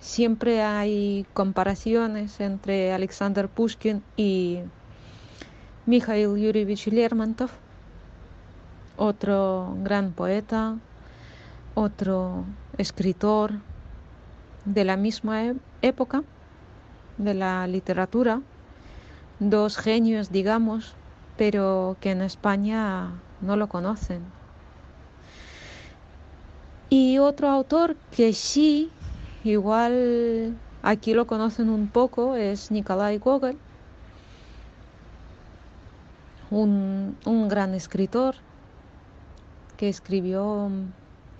siempre 0.00 0.62
hay 0.62 1.26
comparaciones 1.34 2.40
entre 2.40 2.92
Alexander 2.92 3.48
Pushkin 3.48 4.02
y 4.16 4.60
Mikhail 5.86 6.36
Yurievich 6.36 6.86
Lermontov, 6.88 7.50
otro 8.96 9.74
gran 9.82 10.12
poeta, 10.12 10.76
otro 11.74 12.44
escritor 12.78 13.52
de 14.64 14.84
la 14.84 14.96
misma 14.96 15.44
e-, 15.44 15.56
época 15.82 16.22
de 17.18 17.34
la 17.34 17.66
literatura, 17.66 18.40
dos 19.38 19.76
genios, 19.76 20.30
digamos, 20.30 20.94
pero 21.36 21.96
que 22.00 22.10
en 22.10 22.22
España 22.22 23.10
no 23.40 23.56
lo 23.56 23.68
conocen. 23.68 24.22
Y 26.88 27.18
otro 27.18 27.48
autor 27.48 27.96
que 28.10 28.32
sí, 28.32 28.90
igual 29.44 30.56
aquí 30.82 31.14
lo 31.14 31.26
conocen 31.26 31.70
un 31.70 31.88
poco, 31.88 32.34
es 32.34 32.70
Nikolai 32.70 33.18
Gogol, 33.18 33.56
un, 36.50 37.16
un 37.24 37.48
gran 37.48 37.74
escritor 37.74 38.34
que 39.76 39.88
escribió 39.88 40.68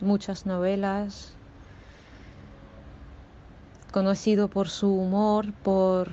muchas 0.01 0.47
novelas, 0.47 1.35
conocido 3.91 4.49
por 4.49 4.69
su 4.69 4.93
humor, 4.93 5.53
por 5.63 6.09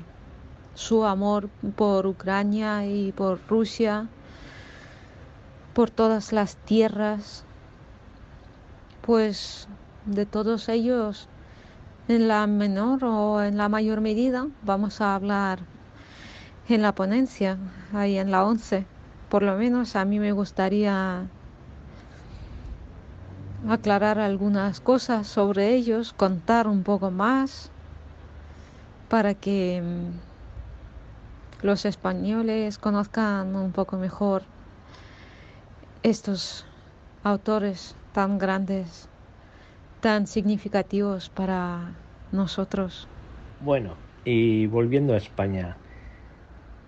su 0.75 1.05
amor 1.05 1.49
por 1.75 2.05
Ucrania 2.05 2.85
y 2.85 3.11
por 3.11 3.39
Rusia, 3.47 4.07
por 5.73 5.89
todas 5.89 6.31
las 6.33 6.55
tierras 6.55 7.45
pues 9.01 9.69
de 10.05 10.25
todos 10.25 10.67
ellos, 10.67 11.29
en 12.09 12.27
la 12.27 12.45
menor 12.45 13.05
o 13.05 13.41
en 13.41 13.57
la 13.57 13.69
mayor 13.69 14.01
medida, 14.01 14.47
vamos 14.63 14.99
a 14.99 15.15
hablar 15.15 15.59
en 16.67 16.81
la 16.81 16.93
ponencia, 16.93 17.57
ahí 17.93 18.17
en 18.17 18.31
la 18.31 18.43
11. 18.43 18.85
Por 19.29 19.43
lo 19.43 19.55
menos 19.57 19.95
a 19.95 20.03
mí 20.03 20.19
me 20.19 20.33
gustaría 20.33 21.25
aclarar 23.67 24.19
algunas 24.19 24.79
cosas 24.79 25.27
sobre 25.27 25.73
ellos, 25.73 26.13
contar 26.13 26.67
un 26.67 26.83
poco 26.83 27.11
más 27.11 27.71
para 29.09 29.33
que 29.33 29.81
mm, 29.81 31.65
los 31.65 31.85
españoles 31.85 32.77
conozcan 32.77 33.55
un 33.55 33.71
poco 33.71 33.97
mejor 33.97 34.43
estos 36.03 36.65
autores 37.23 37.95
tan 38.13 38.37
grandes, 38.37 39.07
tan 40.01 40.27
significativos 40.27 41.29
para 41.29 41.93
nosotros. 42.31 43.07
Bueno, 43.61 43.95
y 44.23 44.67
volviendo 44.67 45.13
a 45.13 45.17
España, 45.17 45.77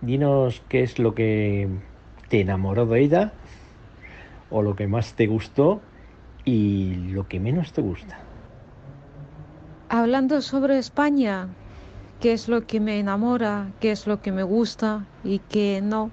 dinos 0.02 0.62
qué 0.68 0.82
es 0.82 0.98
lo 0.98 1.14
que 1.14 1.68
te 2.28 2.40
enamoró 2.40 2.86
de 2.86 3.00
ella 3.00 3.32
o 4.50 4.62
lo 4.62 4.76
que 4.76 4.86
más 4.86 5.14
te 5.14 5.26
gustó 5.26 5.80
y 6.44 6.94
lo 7.12 7.26
que 7.26 7.40
menos 7.40 7.72
te 7.72 7.80
gusta. 7.80 8.18
Hablando 9.88 10.40
sobre 10.40 10.78
España, 10.78 11.48
qué 12.20 12.32
es 12.32 12.48
lo 12.48 12.60
que 12.62 12.80
me 12.80 12.98
enamora, 12.98 13.72
qué 13.80 13.90
es 13.90 14.06
lo 14.06 14.20
que 14.20 14.32
me 14.32 14.42
gusta 14.42 15.06
y 15.24 15.38
qué 15.38 15.80
no, 15.82 16.10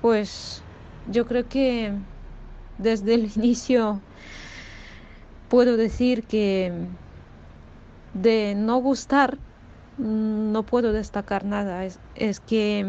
pues 0.00 0.62
yo 1.10 1.26
creo 1.26 1.48
que 1.48 1.92
desde 2.78 3.14
el 3.14 3.30
inicio 3.36 4.00
puedo 5.48 5.76
decir 5.76 6.26
que 6.26 6.72
de 8.14 8.54
no 8.56 8.78
gustar 8.78 9.38
mm, 9.96 10.52
no 10.52 10.64
puedo 10.64 10.92
destacar 10.92 11.44
nada. 11.44 11.84
Es, 11.84 12.40
que 12.40 12.84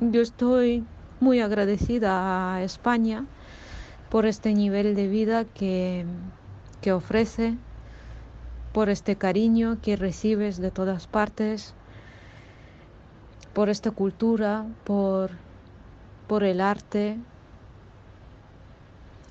mm, 0.00 0.12
yo 0.12 0.20
estoy 0.22 0.86
muy 1.20 1.40
agradecida 1.40 2.54
a 2.54 2.62
España 2.62 3.26
por 4.10 4.26
este 4.26 4.52
nivel 4.52 4.94
de 4.94 5.08
vida 5.08 5.44
que, 5.44 6.04
que 6.80 6.92
ofrece, 6.92 7.56
por 8.72 8.88
este 8.88 9.16
cariño 9.16 9.78
que 9.82 9.96
recibes 9.96 10.58
de 10.58 10.70
todas 10.70 11.06
partes, 11.06 11.74
por 13.54 13.68
esta 13.68 13.90
cultura, 13.90 14.66
por, 14.84 15.30
por 16.28 16.44
el 16.44 16.60
arte, 16.60 17.16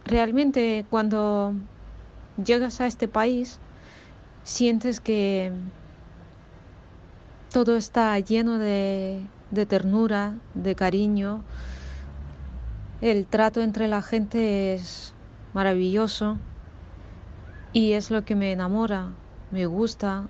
realmente 0.05 0.85
cuando 0.89 1.53
llegas 2.43 2.81
a 2.81 2.87
este 2.87 3.07
país 3.07 3.59
sientes 4.43 4.99
que 4.99 5.51
todo 7.51 7.77
está 7.77 8.17
lleno 8.19 8.57
de, 8.57 9.25
ternura, 9.67 10.35
de 10.53 10.75
cariño. 10.75 11.43
El 13.01 13.27
trato 13.27 13.61
entre 13.61 13.87
la 13.87 14.01
gente 14.01 14.73
es 14.73 15.15
maravilloso 15.53 16.39
y 17.71 17.93
es 17.93 18.11
lo 18.11 18.23
que 18.25 18.35
me 18.35 18.51
enamora, 18.51 19.15
me 19.49 19.65
gusta. 19.65 20.29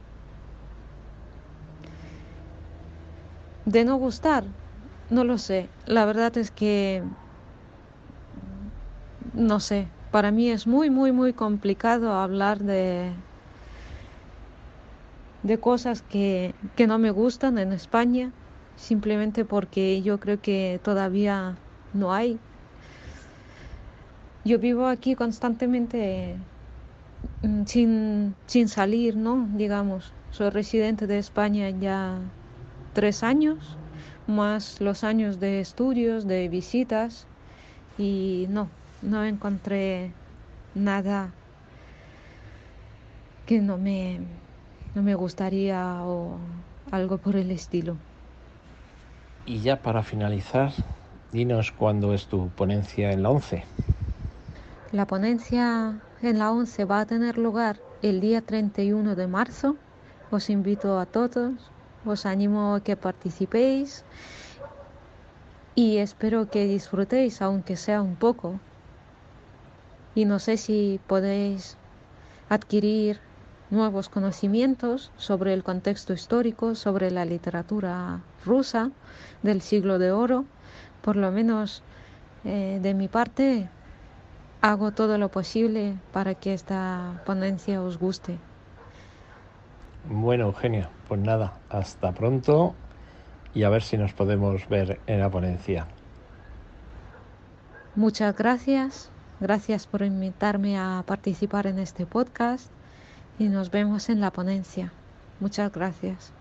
De 3.65 3.86
no 3.86 3.95
gustar, 3.97 4.43
no 5.10 5.23
lo 5.23 5.38
sé. 5.38 5.69
La 5.86 6.05
verdad 6.05 6.38
es 6.38 6.51
que 6.51 7.03
no 9.34 9.60
sé, 9.60 9.91
para 10.12 10.32
mí 10.32 10.49
es 10.49 10.67
muy, 10.67 10.89
muy, 10.89 11.12
muy 11.12 11.34
complicado 11.34 12.13
hablar 12.13 12.60
de, 12.63 13.15
de 15.41 15.60
cosas 15.60 16.01
que, 16.01 16.55
que 16.75 16.88
no 16.88 16.99
me 16.99 17.12
gustan 17.12 17.58
en 17.58 17.71
España, 17.73 18.34
simplemente 18.75 19.45
porque 19.45 20.01
yo 20.01 20.19
creo 20.19 20.41
que 20.41 20.79
todavía 20.84 21.55
no 21.91 22.13
hay. 22.13 22.41
Yo 24.49 24.57
vivo 24.57 24.88
aquí 24.88 25.13
constantemente 25.13 26.35
mm, 27.43 27.65
sin, 27.65 28.33
sin 28.47 28.67
salir, 28.67 29.15
¿no? 29.15 29.47
Digamos, 29.55 30.12
soy 30.31 30.49
residente 30.49 31.05
de 31.05 31.19
España 31.19 31.69
ya 31.69 32.19
tres 32.93 33.21
años, 33.21 33.77
más 34.25 34.81
los 34.81 35.03
años 35.03 35.39
de 35.39 35.59
estudios, 35.59 36.25
de 36.25 36.47
visitas, 36.49 37.27
y 37.97 38.47
no, 38.49 38.71
no 39.01 39.23
encontré 39.23 40.15
nada 40.73 41.31
que 43.45 43.62
no 43.62 43.77
me, 43.77 44.19
no 44.95 45.03
me 45.03 45.13
gustaría 45.13 46.03
o 46.05 46.39
algo 46.91 47.19
por 47.19 47.35
el 47.35 47.51
estilo. 47.51 47.97
Y 49.45 49.62
ya 49.62 49.83
para 49.83 50.01
finalizar, 50.01 50.71
dinos 51.31 51.71
cuándo 51.71 52.15
es 52.15 52.27
tu 52.27 52.49
ponencia 52.49 53.12
en 53.12 53.21
la 53.21 53.29
11. 53.29 53.63
La 54.91 55.06
ponencia 55.06 56.02
en 56.23 56.39
la 56.39 56.52
11 56.52 56.86
va 56.86 57.02
a 57.02 57.06
tener 57.06 57.38
lugar 57.38 57.80
el 58.02 58.19
día 58.21 58.41
31 58.41 59.15
de 59.15 59.28
marzo. 59.28 59.75
Os 60.32 60.49
invito 60.49 60.97
a 60.97 61.06
todos, 61.06 61.54
os 62.06 62.25
animo 62.25 62.73
a 62.73 62.84
que 62.84 62.95
participéis 62.95 64.04
y 65.75 65.97
espero 65.97 66.49
que 66.49 66.65
disfrutéis, 66.65 67.43
aunque 67.43 67.78
sea 67.78 68.02
un 68.02 68.15
poco, 68.15 68.60
y 70.15 70.25
no 70.25 70.39
sé 70.39 70.58
si 70.58 70.99
podéis 71.06 71.78
adquirir 72.49 73.19
nuevos 73.69 74.10
conocimientos 74.10 75.12
sobre 75.17 75.54
el 75.54 75.63
contexto 75.63 76.13
histórico, 76.13 76.73
sobre 76.73 77.12
la 77.12 77.25
literatura 77.25 78.21
rusa 78.43 78.89
del 79.43 79.62
siglo 79.62 79.99
de 79.99 80.12
oro, 80.12 80.45
por 81.04 81.15
lo 81.15 81.32
menos 81.32 81.84
eh, 82.43 82.80
de 82.82 82.95
mi 82.95 83.08
parte, 83.08 83.69
hago 84.61 84.91
todo 84.91 85.17
lo 85.17 85.29
posible 85.29 85.95
para 86.11 86.35
que 86.35 86.53
esta 86.53 87.21
ponencia 87.25 87.81
os 87.81 87.97
guste. 87.97 88.37
Bueno, 90.09 90.45
Eugenia, 90.45 90.89
pues 91.07 91.19
nada, 91.19 91.53
hasta 91.69 92.11
pronto 92.11 92.73
y 93.53 93.63
a 93.63 93.69
ver 93.69 93.83
si 93.83 93.97
nos 93.97 94.13
podemos 94.13 94.67
ver 94.69 94.99
en 95.07 95.19
la 95.19 95.29
ponencia. 95.29 95.87
Muchas 97.95 98.35
gracias, 98.35 99.09
gracias 99.39 99.87
por 99.87 100.03
invitarme 100.03 100.77
a 100.77 101.03
participar 101.05 101.67
en 101.67 101.79
este 101.79 102.05
podcast 102.05 102.71
y 103.37 103.49
nos 103.49 103.71
vemos 103.71 104.09
en 104.09 104.21
la 104.21 104.31
ponencia. 104.31 104.91
Muchas 105.39 105.71
gracias. 105.71 106.33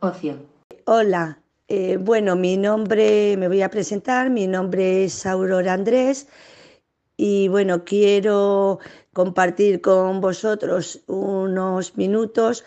Ocio. 0.00 0.46
Hola, 0.84 1.38
eh, 1.68 1.98
bueno, 1.98 2.34
mi 2.34 2.56
nombre, 2.56 3.36
me 3.36 3.46
voy 3.46 3.60
a 3.60 3.68
presentar, 3.68 4.30
mi 4.30 4.46
nombre 4.46 5.04
es 5.04 5.26
Aurora 5.26 5.74
Andrés 5.74 6.26
y 7.18 7.48
bueno, 7.48 7.84
quiero 7.84 8.78
compartir 9.12 9.82
con 9.82 10.22
vosotros 10.22 11.00
unos 11.06 11.96
minutos 11.98 12.64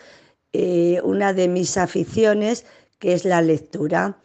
eh, 0.52 1.00
una 1.02 1.32
de 1.32 1.48
mis 1.48 1.76
aficiones 1.76 2.64
que 3.00 3.14
es 3.14 3.24
la 3.24 3.42
lectura. 3.42 4.18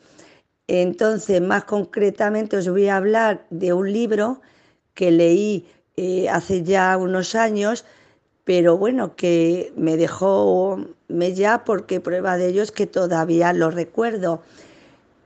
Entonces, 0.67 1.41
más 1.41 1.63
concretamente 1.63 2.57
os 2.57 2.69
voy 2.69 2.87
a 2.87 2.97
hablar 2.97 3.47
de 3.49 3.73
un 3.73 3.91
libro 3.91 4.41
que 4.93 5.09
leí 5.09 5.65
eh, 5.95 6.29
hace 6.29 6.61
ya 6.63 6.97
unos 6.97 7.33
años, 7.33 7.83
pero 8.43 8.77
bueno, 8.77 9.15
que 9.15 9.73
me 9.75 9.97
dejó 9.97 10.77
ya 11.09 11.63
porque 11.65 11.99
prueba 11.99 12.37
de 12.37 12.49
ello 12.49 12.61
es 12.61 12.71
que 12.71 12.85
todavía 12.85 13.53
lo 13.53 13.71
recuerdo. 13.71 14.43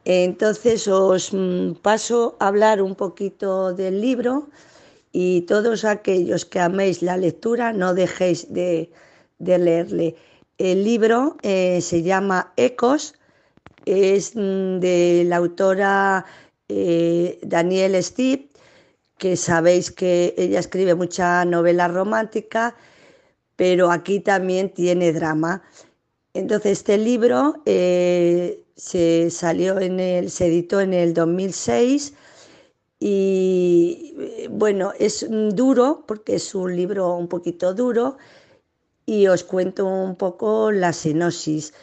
Entonces 0.06 0.88
os 0.88 1.34
mm, 1.34 1.74
paso 1.82 2.36
a 2.40 2.48
hablar 2.48 2.82
un 2.82 2.96
poquito 2.96 3.74
del 3.74 4.02
libro 4.02 4.50
y 5.12 5.42
todos 5.42 5.86
aquellos 5.86 6.46
que 6.46 6.60
améis 6.60 7.02
la 7.02 7.18
lectura 7.18 7.74
no 7.74 7.94
dejéis 7.94 8.52
de, 8.52 8.90
leerle. 9.40 10.16
El 10.58 10.84
libro 10.84 11.38
eh, 11.44 11.82
se 11.82 12.02
llama 12.04 12.54
Ecos, 12.56 13.16
es 13.86 14.36
mm, 14.36 14.80
de 14.80 15.26
la 15.28 15.38
autora 15.38 16.26
eh, 16.70 17.40
Danielle 17.44 18.02
Steve, 18.02 18.48
que 19.18 19.36
sabéis 19.38 19.92
que 19.92 20.34
ella 20.38 20.60
escribe 20.60 20.96
mucha 20.96 21.46
novela 21.46 21.88
romántica, 21.88 22.76
pero 23.56 23.92
aquí 23.92 24.20
también 24.20 24.74
tiene 24.74 25.14
drama. 25.14 25.62
Entonces 26.34 26.80
este 26.80 26.98
libro 26.98 27.62
eh, 27.66 28.61
se 28.76 29.30
salió 29.30 29.80
en 29.80 30.00
el, 30.00 30.30
se 30.32 30.48
editó 30.48 30.82
en 30.82 30.94
el 30.94 31.14
2006 31.14 32.14
y 33.00 34.16
bueno, 34.50 34.94
es 35.00 35.26
duro 35.30 36.04
porque 36.08 36.36
es 36.36 36.54
un 36.54 36.76
libro 36.76 37.16
un 37.16 37.28
poquito 37.28 37.74
duro 37.74 38.18
y 39.06 39.28
os 39.28 39.44
cuento 39.44 39.88
un 39.88 40.16
poco 40.16 40.72
la 40.72 40.94
sinopsis. 40.94 41.74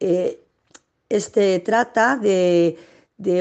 Eh, 0.00 0.40
este 1.08 1.60
trata 1.60 2.16
de, 2.16 2.76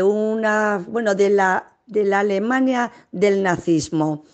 una, 0.04 0.86
bueno, 0.88 1.16
de 1.16 1.30
la, 1.30 1.74
de 1.88 2.04
la 2.04 2.20
Alemania 2.20 2.92
del 3.12 3.42
nazismo. 3.42 4.26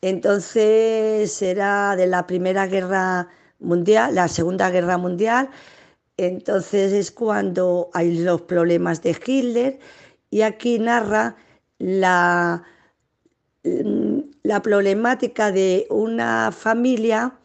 Entonces 0.00 1.40
era 1.42 1.94
de 1.94 2.08
la 2.08 2.26
Primera 2.26 2.66
Guerra 2.66 3.28
Mundial, 3.60 4.16
la 4.16 4.26
Segunda 4.26 4.68
Guerra 4.70 4.98
Mundial. 4.98 5.48
Entonces 6.16 6.92
es 6.92 7.10
cuando 7.10 7.90
hay 7.94 8.18
los 8.18 8.42
problemas 8.42 9.02
de 9.02 9.16
Hitler 9.24 9.78
y 10.30 10.42
aquí 10.42 10.78
narra 10.78 11.36
la, 11.78 12.62
la 13.62 14.62
problemática 14.62 15.52
de 15.52 15.86
una 15.90 16.52
familia, 16.52 17.38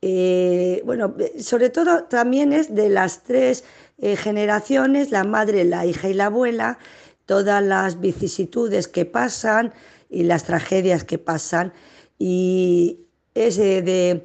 eh, 0.00 0.80
bueno, 0.84 1.14
sobre 1.40 1.70
todo 1.70 2.04
también 2.04 2.52
es 2.52 2.74
de 2.74 2.88
las 2.88 3.24
tres 3.24 3.64
eh, 3.98 4.16
generaciones, 4.16 5.10
la 5.10 5.24
madre, 5.24 5.64
la 5.64 5.86
hija 5.86 6.08
y 6.08 6.14
la 6.14 6.26
abuela, 6.26 6.78
todas 7.26 7.62
las 7.62 8.00
vicisitudes 8.00 8.86
que 8.86 9.04
pasan 9.04 9.72
y 10.08 10.22
las 10.22 10.44
tragedias 10.44 11.04
que 11.04 11.18
pasan. 11.18 11.72
Y 12.18 13.00
es 13.34 13.56
de, 13.56 14.22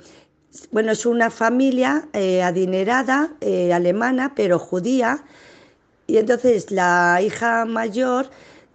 bueno, 0.72 0.92
es 0.92 1.06
una 1.06 1.30
familia 1.32 2.08
eh, 2.14 2.44
adinerada, 2.44 3.32
alemana, 3.72 4.34
pero 4.36 4.60
judía, 4.60 5.24
y 6.08 6.18
entonces 6.18 6.72
la 6.72 7.20
hija 7.22 7.66
mayor 7.66 8.30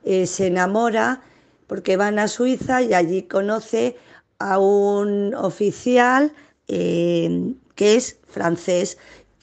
eh, 0.04 0.26
se 0.26 0.46
enamora 0.46 1.20
porque 1.66 1.96
van 1.96 2.18
a 2.18 2.28
Suiza 2.28 2.82
y 2.82 2.94
allí 2.94 3.22
conoce 3.22 3.96
a 4.38 4.58
un 4.58 5.34
oficial 5.34 6.32
eh, 6.68 7.54
que 7.74 7.96
es 7.96 8.16
francés, 8.26 8.96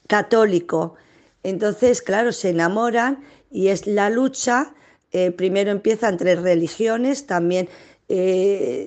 católico. 0.08 0.94
Entonces, 1.42 2.02
claro, 2.02 2.32
se 2.32 2.50
enamoran 2.50 3.22
y 3.50 3.68
es 3.68 3.86
la 3.86 4.10
lucha. 4.10 4.74
Eh, 5.12 5.30
primero 5.30 5.70
empieza 5.70 6.08
entre 6.08 6.34
religiones, 6.34 7.26
también 7.26 7.68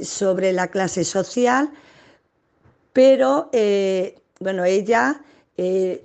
sobre 0.02 0.54
la 0.54 0.68
clase 0.68 1.04
social, 1.04 1.70
pero 2.94 3.50
bueno, 4.40 4.66
ella 4.66 5.22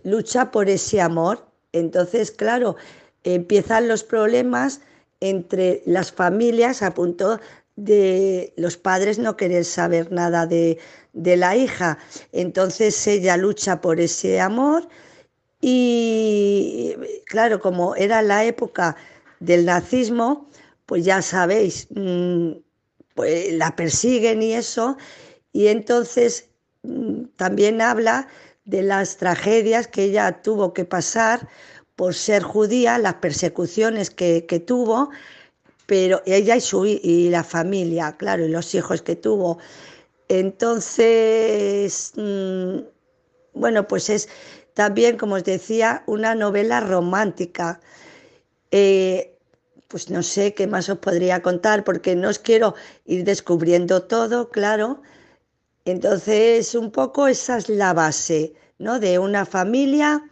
lucha 0.02 0.50
por 0.50 0.68
ese 0.68 1.00
amor. 1.00 1.46
Entonces, 1.72 2.30
claro, 2.30 2.76
empiezan 3.24 3.88
los 3.88 4.04
problemas 4.04 4.80
entre 5.20 5.82
las 5.86 6.12
familias 6.12 6.82
a 6.82 6.92
punto 6.92 7.40
de 7.76 8.52
los 8.56 8.76
padres 8.76 9.18
no 9.18 9.36
querer 9.36 9.64
saber 9.64 10.12
nada 10.12 10.46
de, 10.46 10.78
la 11.12 11.56
hija. 11.56 11.98
Entonces 12.32 13.06
ella 13.06 13.36
lucha 13.36 13.80
por 13.80 14.00
ese 14.00 14.40
amor 14.40 14.88
y 15.60 16.94
claro, 17.24 17.60
como 17.60 17.96
era 17.96 18.20
la 18.22 18.44
época 18.44 18.96
del 19.40 19.64
nazismo, 19.64 20.50
pues 20.86 21.04
ya 21.04 21.22
sabéis, 21.22 21.88
mm, 21.90 22.52
pues 23.14 23.52
la 23.54 23.74
persiguen 23.74 24.42
y 24.42 24.52
eso, 24.54 24.96
y 25.52 25.68
entonces 25.68 26.50
también 27.36 27.80
habla 27.80 28.28
de 28.64 28.82
las 28.82 29.16
tragedias 29.16 29.88
que 29.88 30.04
ella 30.04 30.42
tuvo 30.42 30.72
que 30.72 30.84
pasar 30.84 31.48
por 31.96 32.14
ser 32.14 32.42
judía, 32.42 32.98
las 32.98 33.14
persecuciones 33.14 34.10
que, 34.10 34.42
tuvo, 34.66 35.10
pero 35.86 36.22
ella 36.26 36.56
y, 36.56 36.60
su, 36.60 36.86
y 36.86 37.28
la 37.30 37.44
familia, 37.44 38.16
claro, 38.16 38.44
y 38.44 38.48
los 38.48 38.74
hijos 38.74 39.02
que 39.02 39.16
tuvo. 39.16 39.58
Entonces, 40.28 42.12
mm, 42.16 42.78
bueno, 43.54 43.86
pues 43.86 44.10
es 44.10 44.28
también, 44.74 45.16
como 45.16 45.36
os 45.36 45.44
decía, 45.44 46.02
una 46.06 46.34
novela 46.34 46.80
romántica. 46.80 47.80
Eh, 48.70 49.30
pues 49.88 50.10
no 50.10 50.22
sé 50.24 50.54
qué 50.54 50.66
más 50.66 50.88
os 50.88 50.98
podría 50.98 51.40
contar, 51.42 51.84
porque 51.84 52.16
no 52.16 52.28
os 52.28 52.40
quiero 52.40 52.74
ir 53.04 53.22
descubriendo 53.24 54.02
todo, 54.02 54.50
claro. 54.50 55.02
Entonces, 55.84 56.74
un 56.74 56.90
poco 56.90 57.26
esa 57.28 57.58
es 57.58 57.68
la 57.68 57.92
base, 57.92 58.54
¿no? 58.78 58.98
De 59.00 59.18
una 59.18 59.44
familia 59.44 60.22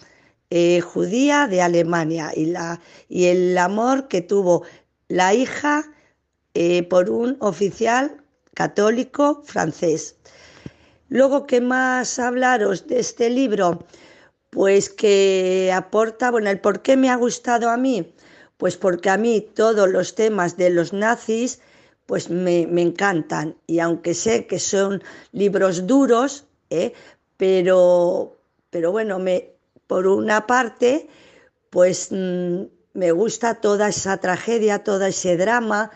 eh, 0.51 0.81
judía 0.81 1.47
de 1.47 1.63
Alemania 1.63 2.33
y, 2.35 2.47
la, 2.47 2.81
y 3.09 3.27
el 3.27 3.57
amor 3.59 4.09
que 4.09 4.23
tuvo 4.23 4.65
la 5.09 5.35
hija 5.35 5.93
eh, 6.55 6.83
por 6.85 7.11
un 7.11 7.37
oficial 7.41 8.23
católico 8.55 9.43
francés. 9.45 10.17
Luego, 11.09 11.47
¿qué 11.47 11.61
más 11.61 12.19
hablaros 12.19 12.87
de 12.87 13.01
este 13.01 13.29
libro? 13.29 13.85
Pues 14.51 14.89
que 14.91 15.71
aporta, 15.75 16.31
bueno, 16.31 16.51
el 16.51 16.61
por 16.61 16.83
qué 16.83 16.97
me 16.97 17.11
ha 17.11 17.17
gustado 17.17 17.69
a 17.71 17.77
mí, 17.77 18.15
pues 18.57 18.77
porque 18.77 19.11
a 19.11 19.19
mí 19.19 19.41
todos 19.55 19.89
los 19.91 20.15
temas 20.15 20.57
de 20.57 20.71
los 20.71 20.93
nazis, 20.93 21.61
pues 22.07 22.31
me, 22.31 22.63
encantan. 22.63 23.57
Y 23.67 23.79
aunque 23.79 24.15
sé 24.15 24.47
que 24.47 24.59
son 24.59 25.03
libros 25.33 25.87
duros, 25.87 26.47
¿eh? 26.71 26.93
pero, 27.37 28.37
pero 28.71 28.93
bueno, 28.93 29.19
me, 29.19 29.51
por 29.87 30.07
una 30.07 30.47
parte, 30.47 31.09
pues 31.71 32.09
mm, 32.11 32.63
me 32.95 33.13
gusta 33.13 33.61
toda 33.61 33.89
esa 33.89 34.19
tragedia, 34.19 34.85
todo 34.85 35.07
ese 35.07 35.37
drama 35.37 35.91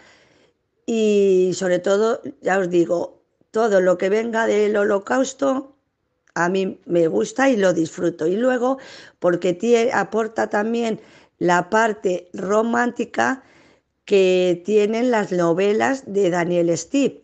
y 0.87 1.51
sobre 1.55 1.81
todo, 1.81 2.23
ya 2.41 2.59
os 2.59 2.71
digo, 2.71 3.23
todo 3.51 3.81
lo 3.81 3.99
que 3.99 4.09
venga 4.09 4.47
del 4.47 4.77
holocausto 4.77 5.77
a 6.35 6.49
mí 6.51 6.79
me 6.85 7.09
gusta 7.09 7.49
y 7.49 7.57
lo 7.57 7.73
disfruto. 7.73 8.27
Y 8.27 8.37
luego, 8.37 8.79
porque 9.19 9.91
aporta 9.93 10.49
también 10.49 11.01
la 11.39 11.71
parte 11.71 12.29
romántica 12.35 13.43
que 14.07 14.63
tienen 14.65 15.11
las 15.11 15.31
novelas 15.33 16.05
de 16.07 16.31
Daniel 16.31 16.77
Steve, 16.79 17.21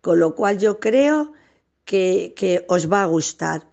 con 0.00 0.20
lo 0.20 0.36
cual 0.36 0.58
yo 0.58 0.78
creo 0.78 1.32
que, 1.84 2.64
os 2.68 2.92
va 2.92 3.02
a 3.02 3.06
gustar. 3.06 3.66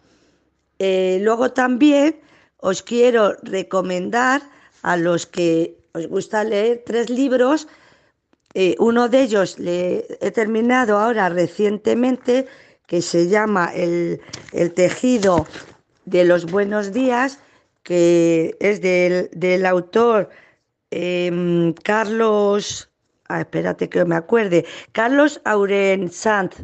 Eh, 0.79 1.19
luego 1.21 1.51
también 1.51 2.19
os 2.57 2.81
quiero 2.81 3.35
recomendar 3.43 4.41
a 4.81 4.97
los 4.97 5.27
que 5.27 5.77
os 5.93 6.07
gusta 6.07 6.43
leer 6.43 6.83
tres 6.85 7.09
libros, 7.09 7.67
eh, 8.57 8.75
uno 8.79 9.09
de 9.09 9.21
ellos 9.21 9.57
he 9.59 10.31
terminado 10.33 10.97
ahora 10.97 11.27
recientemente, 11.27 12.47
que 12.87 13.01
se 13.01 13.27
llama 13.27 13.71
El, 13.73 14.21
tejido 14.73 15.45
de 16.05 16.23
los 16.23 16.45
buenos 16.45 16.93
días, 16.93 17.39
que 17.83 18.55
es 18.59 18.81
del, 18.81 19.65
autor 19.65 20.29
em, 20.95 21.73
Carlos, 21.73 22.89
ah, 23.27 23.41
espérate 23.41 23.89
que 23.89 24.05
me 24.05 24.15
acuerde, 24.15 24.65
Carlos 24.91 25.41
Auren 25.43 26.11
Sanz. 26.11 26.55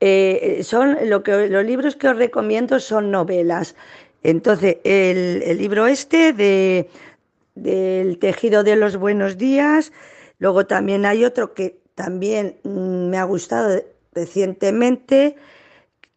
Eh, 0.00 0.60
son 0.62 0.96
lo 1.08 1.22
que 1.22 1.48
los 1.48 1.64
libros 1.64 1.96
que 1.96 2.08
os 2.08 2.16
recomiendo 2.16 2.80
son 2.80 3.10
novelas. 3.10 3.74
Entonces, 4.22 4.76
el, 4.84 5.56
libro 5.58 5.86
este 5.86 6.32
de, 6.32 6.90
del 7.54 8.18
tejido 8.18 8.62
de 8.64 8.76
los 8.76 8.96
buenos 8.96 9.38
días, 9.38 9.92
Luego 10.38 10.66
también 10.66 11.06
hay 11.06 11.24
otro 11.24 11.54
que 11.54 11.80
también 11.94 12.56
mm, 12.62 13.08
me 13.08 13.18
ha 13.18 13.24
gustado 13.24 13.82
recientemente, 14.12 15.36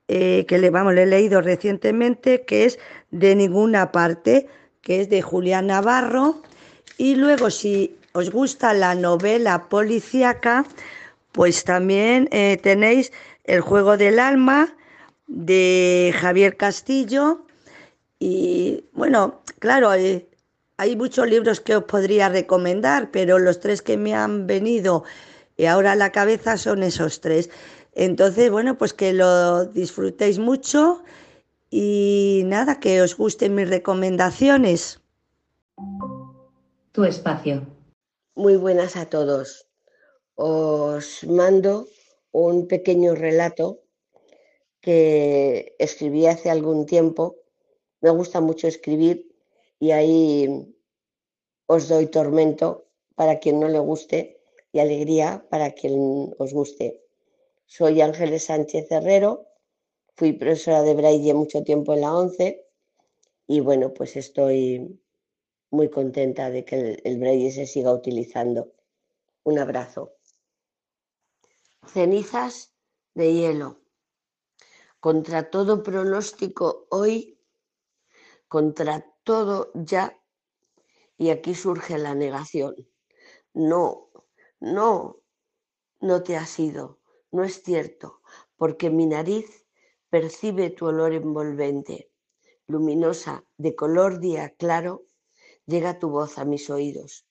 eh, 0.07 0.45
que 0.47 0.57
le, 0.57 0.69
vamos, 0.69 0.95
he 0.95 1.05
leído 1.05 1.41
recientemente, 1.41 2.43
que 2.45 2.65
es 2.65 2.79
De 3.11 3.35
ninguna 3.35 3.91
parte, 3.91 4.47
que 4.81 5.01
es 5.01 5.09
de 5.09 5.21
Julián 5.21 5.67
Navarro. 5.67 6.41
Y 6.99 7.15
luego, 7.15 7.49
si 7.49 7.97
os 8.11 8.29
gusta 8.29 8.73
la 8.73 8.93
novela 8.93 9.69
policíaca, 9.69 10.65
pues 11.31 11.63
también 11.63 12.27
eh, 12.31 12.59
tenéis 12.61 13.13
El 13.45 13.61
juego 13.61 13.95
del 13.95 14.19
alma 14.19 14.75
de 15.25 16.13
Javier 16.19 16.57
Castillo. 16.57 17.45
Y 18.19 18.83
bueno, 18.91 19.39
claro, 19.59 19.93
eh, 19.93 20.27
hay 20.75 20.97
muchos 20.97 21.29
libros 21.29 21.61
que 21.61 21.77
os 21.77 21.85
podría 21.85 22.27
recomendar, 22.27 23.11
pero 23.11 23.39
los 23.39 23.61
tres 23.61 23.81
que 23.81 23.95
me 23.95 24.13
han 24.13 24.45
venido 24.45 25.05
y 25.55 25.67
ahora 25.67 25.93
a 25.93 25.95
la 25.95 26.11
cabeza 26.11 26.57
son 26.57 26.83
esos 26.83 27.21
tres. 27.21 27.49
Entonces, 27.93 28.51
bueno, 28.51 28.77
pues 28.77 28.93
que 28.93 29.13
lo 29.13 29.63
disfrutéis 29.63 30.37
mucho 30.37 31.01
y 31.71 32.41
nada, 32.45 32.81
que 32.81 33.01
os 33.01 33.15
gusten 33.15 33.55
mis 33.55 33.69
recomendaciones. 33.69 34.99
Espacio. 37.05 37.67
Muy 38.35 38.55
buenas 38.55 38.95
a 38.95 39.09
todos. 39.09 39.69
Os 40.35 41.23
mando 41.25 41.87
un 42.31 42.67
pequeño 42.67 43.15
relato 43.15 43.81
que 44.81 45.75
escribí 45.79 46.25
hace 46.25 46.49
algún 46.49 46.85
tiempo. 46.85 47.37
Me 48.01 48.09
gusta 48.09 48.41
mucho 48.41 48.67
escribir 48.67 49.35
y 49.79 49.91
ahí 49.91 50.75
os 51.67 51.87
doy 51.87 52.07
tormento 52.07 52.87
para 53.15 53.39
quien 53.39 53.59
no 53.59 53.67
le 53.67 53.79
guste 53.79 54.41
y 54.71 54.79
alegría 54.79 55.45
para 55.49 55.71
quien 55.71 56.33
os 56.37 56.53
guste. 56.53 57.03
Soy 57.65 58.01
Ángeles 58.01 58.45
Sánchez 58.45 58.91
Herrero, 58.91 59.47
fui 60.15 60.33
profesora 60.33 60.81
de 60.81 60.95
braille 60.95 61.33
mucho 61.33 61.63
tiempo 61.63 61.93
en 61.93 62.01
la 62.01 62.15
ONCE 62.15 62.65
y 63.47 63.59
bueno, 63.59 63.93
pues 63.93 64.15
estoy 64.15 64.99
muy 65.71 65.89
contenta 65.89 66.49
de 66.49 66.65
que 66.65 66.75
el, 66.75 67.01
el 67.03 67.19
braille 67.19 67.51
se 67.51 67.67
siga 67.67 67.93
utilizando. 67.93 68.73
Un 69.43 69.59
abrazo. 69.59 70.13
Cenizas 71.87 72.73
de 73.13 73.33
hielo. 73.33 73.79
Contra 74.99 75.49
todo 75.49 75.81
pronóstico 75.81 76.87
hoy, 76.89 77.39
contra 78.47 79.05
todo 79.23 79.71
ya 79.75 80.19
y 81.17 81.29
aquí 81.29 81.53
surge 81.53 81.97
la 81.97 82.15
negación. 82.15 82.75
No, 83.53 84.09
no, 84.59 85.21
no 85.99 86.23
te 86.23 86.37
has 86.37 86.57
ido, 86.59 86.99
no 87.31 87.43
es 87.43 87.61
cierto, 87.61 88.21
porque 88.55 88.89
mi 88.89 89.05
nariz 89.05 89.65
percibe 90.09 90.69
tu 90.69 90.87
olor 90.87 91.13
envolvente, 91.13 92.11
luminosa, 92.67 93.45
de 93.57 93.75
color 93.75 94.19
día 94.19 94.55
claro, 94.57 95.05
llega 95.69 95.99
tu 95.99 96.09
voz 96.09 96.37
a 96.37 96.45
mis 96.45 96.69
oídos. 96.69 97.25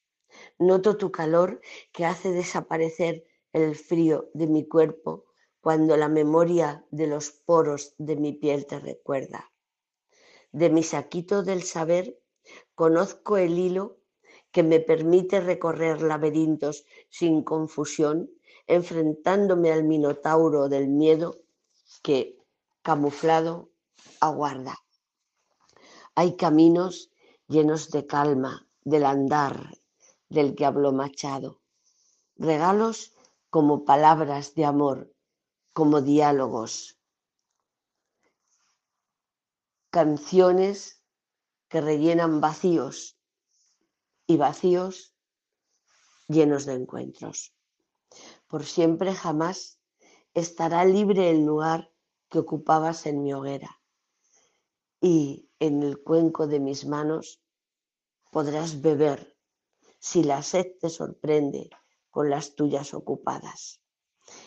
Noto 0.59 0.97
tu 0.97 1.11
calor 1.11 1.61
que 1.93 2.07
hace 2.07 2.31
desaparecer 2.31 3.25
el 3.53 3.77
frío 3.77 4.31
de 4.35 4.47
mi 4.47 4.67
cuerpo 4.67 5.27
cuando 5.61 5.97
la 5.97 6.09
memoria 6.09 6.87
de 6.91 7.07
los 7.07 7.31
poros 7.31 7.95
de 7.99 8.17
mi 8.17 8.33
piel 8.33 8.67
te 8.67 8.79
recuerda 8.79 9.51
de 10.53 10.71
mi 10.71 10.83
saquito 10.83 11.43
del 11.43 11.63
saber, 11.63 12.19
conozco 12.75 13.37
el 13.37 13.59
hilo 13.59 13.99
que 14.51 14.63
me 14.63 14.81
permite 14.81 15.41
recorrer 15.41 16.01
laberintos 16.03 16.87
sin 17.11 17.43
confusión, 17.43 18.31
enfrentándome 18.67 19.73
al 19.73 19.85
minotauro 19.85 20.69
del 20.69 20.89
miedo 20.89 21.43
que, 22.03 22.39
camuflado, 22.83 23.71
aguarda. 24.21 24.79
Hay 26.15 26.37
caminos 26.37 27.11
llenos 27.49 27.91
de 27.91 28.07
calma, 28.07 28.69
del 28.83 29.05
andar 29.05 29.77
del 30.29 30.55
que 30.55 30.67
habló 30.67 30.93
Machado, 30.93 31.63
regalos 32.37 33.15
como 33.51 33.85
palabras 33.85 34.55
de 34.55 34.67
amor, 34.67 35.15
como 35.73 36.03
diálogos. 36.03 36.99
Canciones 39.91 41.03
que 41.69 41.81
rellenan 41.81 42.41
vacíos 42.41 43.19
y 44.27 44.37
vacíos 44.37 45.15
llenos 46.29 46.67
de 46.67 46.75
encuentros. 46.75 47.55
Por 48.47 48.65
siempre 48.65 49.15
jamás 49.15 49.81
estará 50.35 50.85
libre 50.85 51.31
el 51.31 51.45
lugar 51.45 51.91
que 52.29 52.41
ocupabas 52.41 53.07
en 53.07 53.23
mi 53.23 53.33
hoguera. 53.33 53.81
Y 55.01 55.48
en 55.61 55.83
el 55.83 56.03
cuenco 56.03 56.47
de 56.47 56.61
mis 56.61 56.87
manos 56.87 57.43
podrás 58.31 58.81
beber 58.81 59.37
si 59.99 60.23
la 60.23 60.43
sed 60.43 60.67
te 60.81 60.89
sorprende 60.89 61.71
con 62.11 62.31
las 62.31 62.55
tuyas 62.55 62.95
ocupadas. 62.95 63.81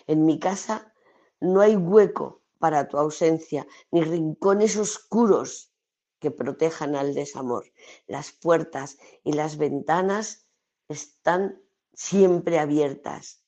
En 0.08 0.26
mi 0.26 0.40
casa 0.40 0.94
no 1.40 1.62
hay 1.62 1.76
hueco 1.76 2.44
para 2.60 2.88
tu 2.88 2.98
ausencia, 2.98 3.68
ni 3.90 4.04
rincones 4.04 4.78
oscuros 4.78 5.74
que 6.20 6.30
protejan 6.32 6.96
al 6.96 7.16
desamor. 7.16 7.66
Las 8.06 8.32
puertas 8.32 8.98
y 9.24 9.34
las 9.34 9.58
ventanas 9.58 10.48
están 10.88 11.62
siempre 11.94 12.60
abiertas, 12.60 13.44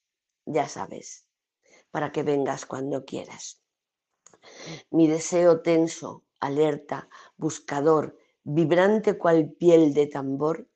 ya 0.45 0.67
sabes, 0.67 1.27
para 1.91 2.11
que 2.11 2.23
vengas 2.23 2.65
cuando 2.65 3.05
quieras. 3.05 3.61
Mi 4.89 5.07
deseo 5.07 5.61
tenso, 5.61 6.23
alerta, 6.45 7.09
buscador, 7.37 8.17
vibrante 8.43 9.17
cual 9.17 9.53
piel 9.53 9.93
de 9.93 10.07
tambor, 10.07 10.69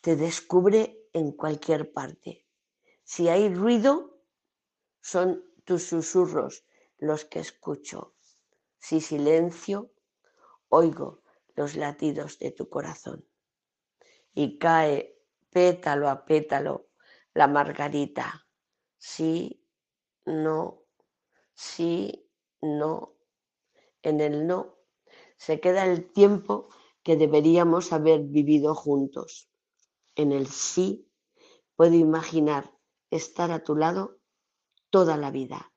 te 0.00 0.16
descubre 0.16 1.08
en 1.12 1.32
cualquier 1.32 1.92
parte. 1.92 2.46
Si 3.02 3.28
hay 3.28 3.52
ruido, 3.52 4.20
son 5.00 5.44
tus 5.64 5.84
susurros 5.84 6.64
los 6.98 7.24
que 7.24 7.40
escucho. 7.40 8.14
Si 8.78 9.00
silencio, 9.00 9.90
oigo 10.68 11.22
los 11.54 11.76
latidos 11.76 12.38
de 12.38 12.50
tu 12.50 12.68
corazón. 12.68 13.26
Y 14.34 14.58
cae 14.58 15.18
pétalo 15.50 16.08
a 16.08 16.24
pétalo 16.24 16.88
la 17.32 17.46
margarita. 17.46 18.46
Sí, 18.98 19.64
no, 20.26 20.82
sí, 21.54 22.30
no. 22.60 23.16
En 24.02 24.20
el 24.20 24.46
no 24.46 24.73
se 25.44 25.60
queda 25.60 25.84
el 25.84 26.10
tiempo 26.12 26.68
que 27.02 27.16
deberíamos 27.16 27.92
haber 27.92 28.20
vivido 28.22 28.74
juntos. 28.74 29.50
En 30.14 30.32
el 30.32 30.46
sí 30.46 31.08
puedo 31.76 31.94
imaginar 31.94 32.72
estar 33.10 33.50
a 33.52 33.62
tu 33.62 33.76
lado 33.76 34.18
toda 34.90 35.16
la 35.16 35.30
vida 35.30 35.74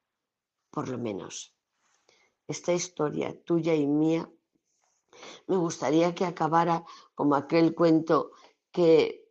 por 0.77 0.89
lo 0.89 0.99
menos. 0.99 1.55
Esta 2.47 2.71
historia 2.71 3.33
tuya 3.43 3.73
y 3.73 3.87
mía 3.87 4.31
me 5.47 5.57
gustaría 5.57 6.13
que 6.13 6.23
acabara 6.23 6.85
como 7.15 7.35
aquel 7.35 7.73
cuento 7.73 8.31
que 8.71 9.27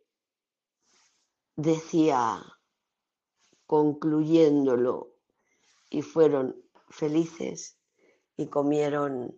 decía, 1.55 2.43
concluyéndolo, 3.65 5.15
y 5.89 6.01
fueron 6.01 6.61
felices 6.89 7.79
y 8.35 8.47
comieron. 8.47 9.37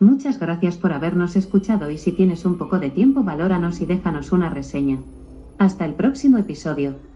Muchas 0.00 0.38
gracias 0.38 0.78
por 0.78 0.92
habernos 0.92 1.34
escuchado 1.34 1.90
y 1.90 1.98
si 1.98 2.12
tienes 2.12 2.44
un 2.44 2.56
poco 2.56 2.78
de 2.78 2.90
tiempo, 2.90 3.24
valóranos 3.24 3.80
y 3.80 3.86
déjanos 3.86 4.30
una 4.30 4.48
reseña. 4.48 5.02
Hasta 5.58 5.84
el 5.84 5.94
próximo 5.94 6.38
episodio. 6.38 7.07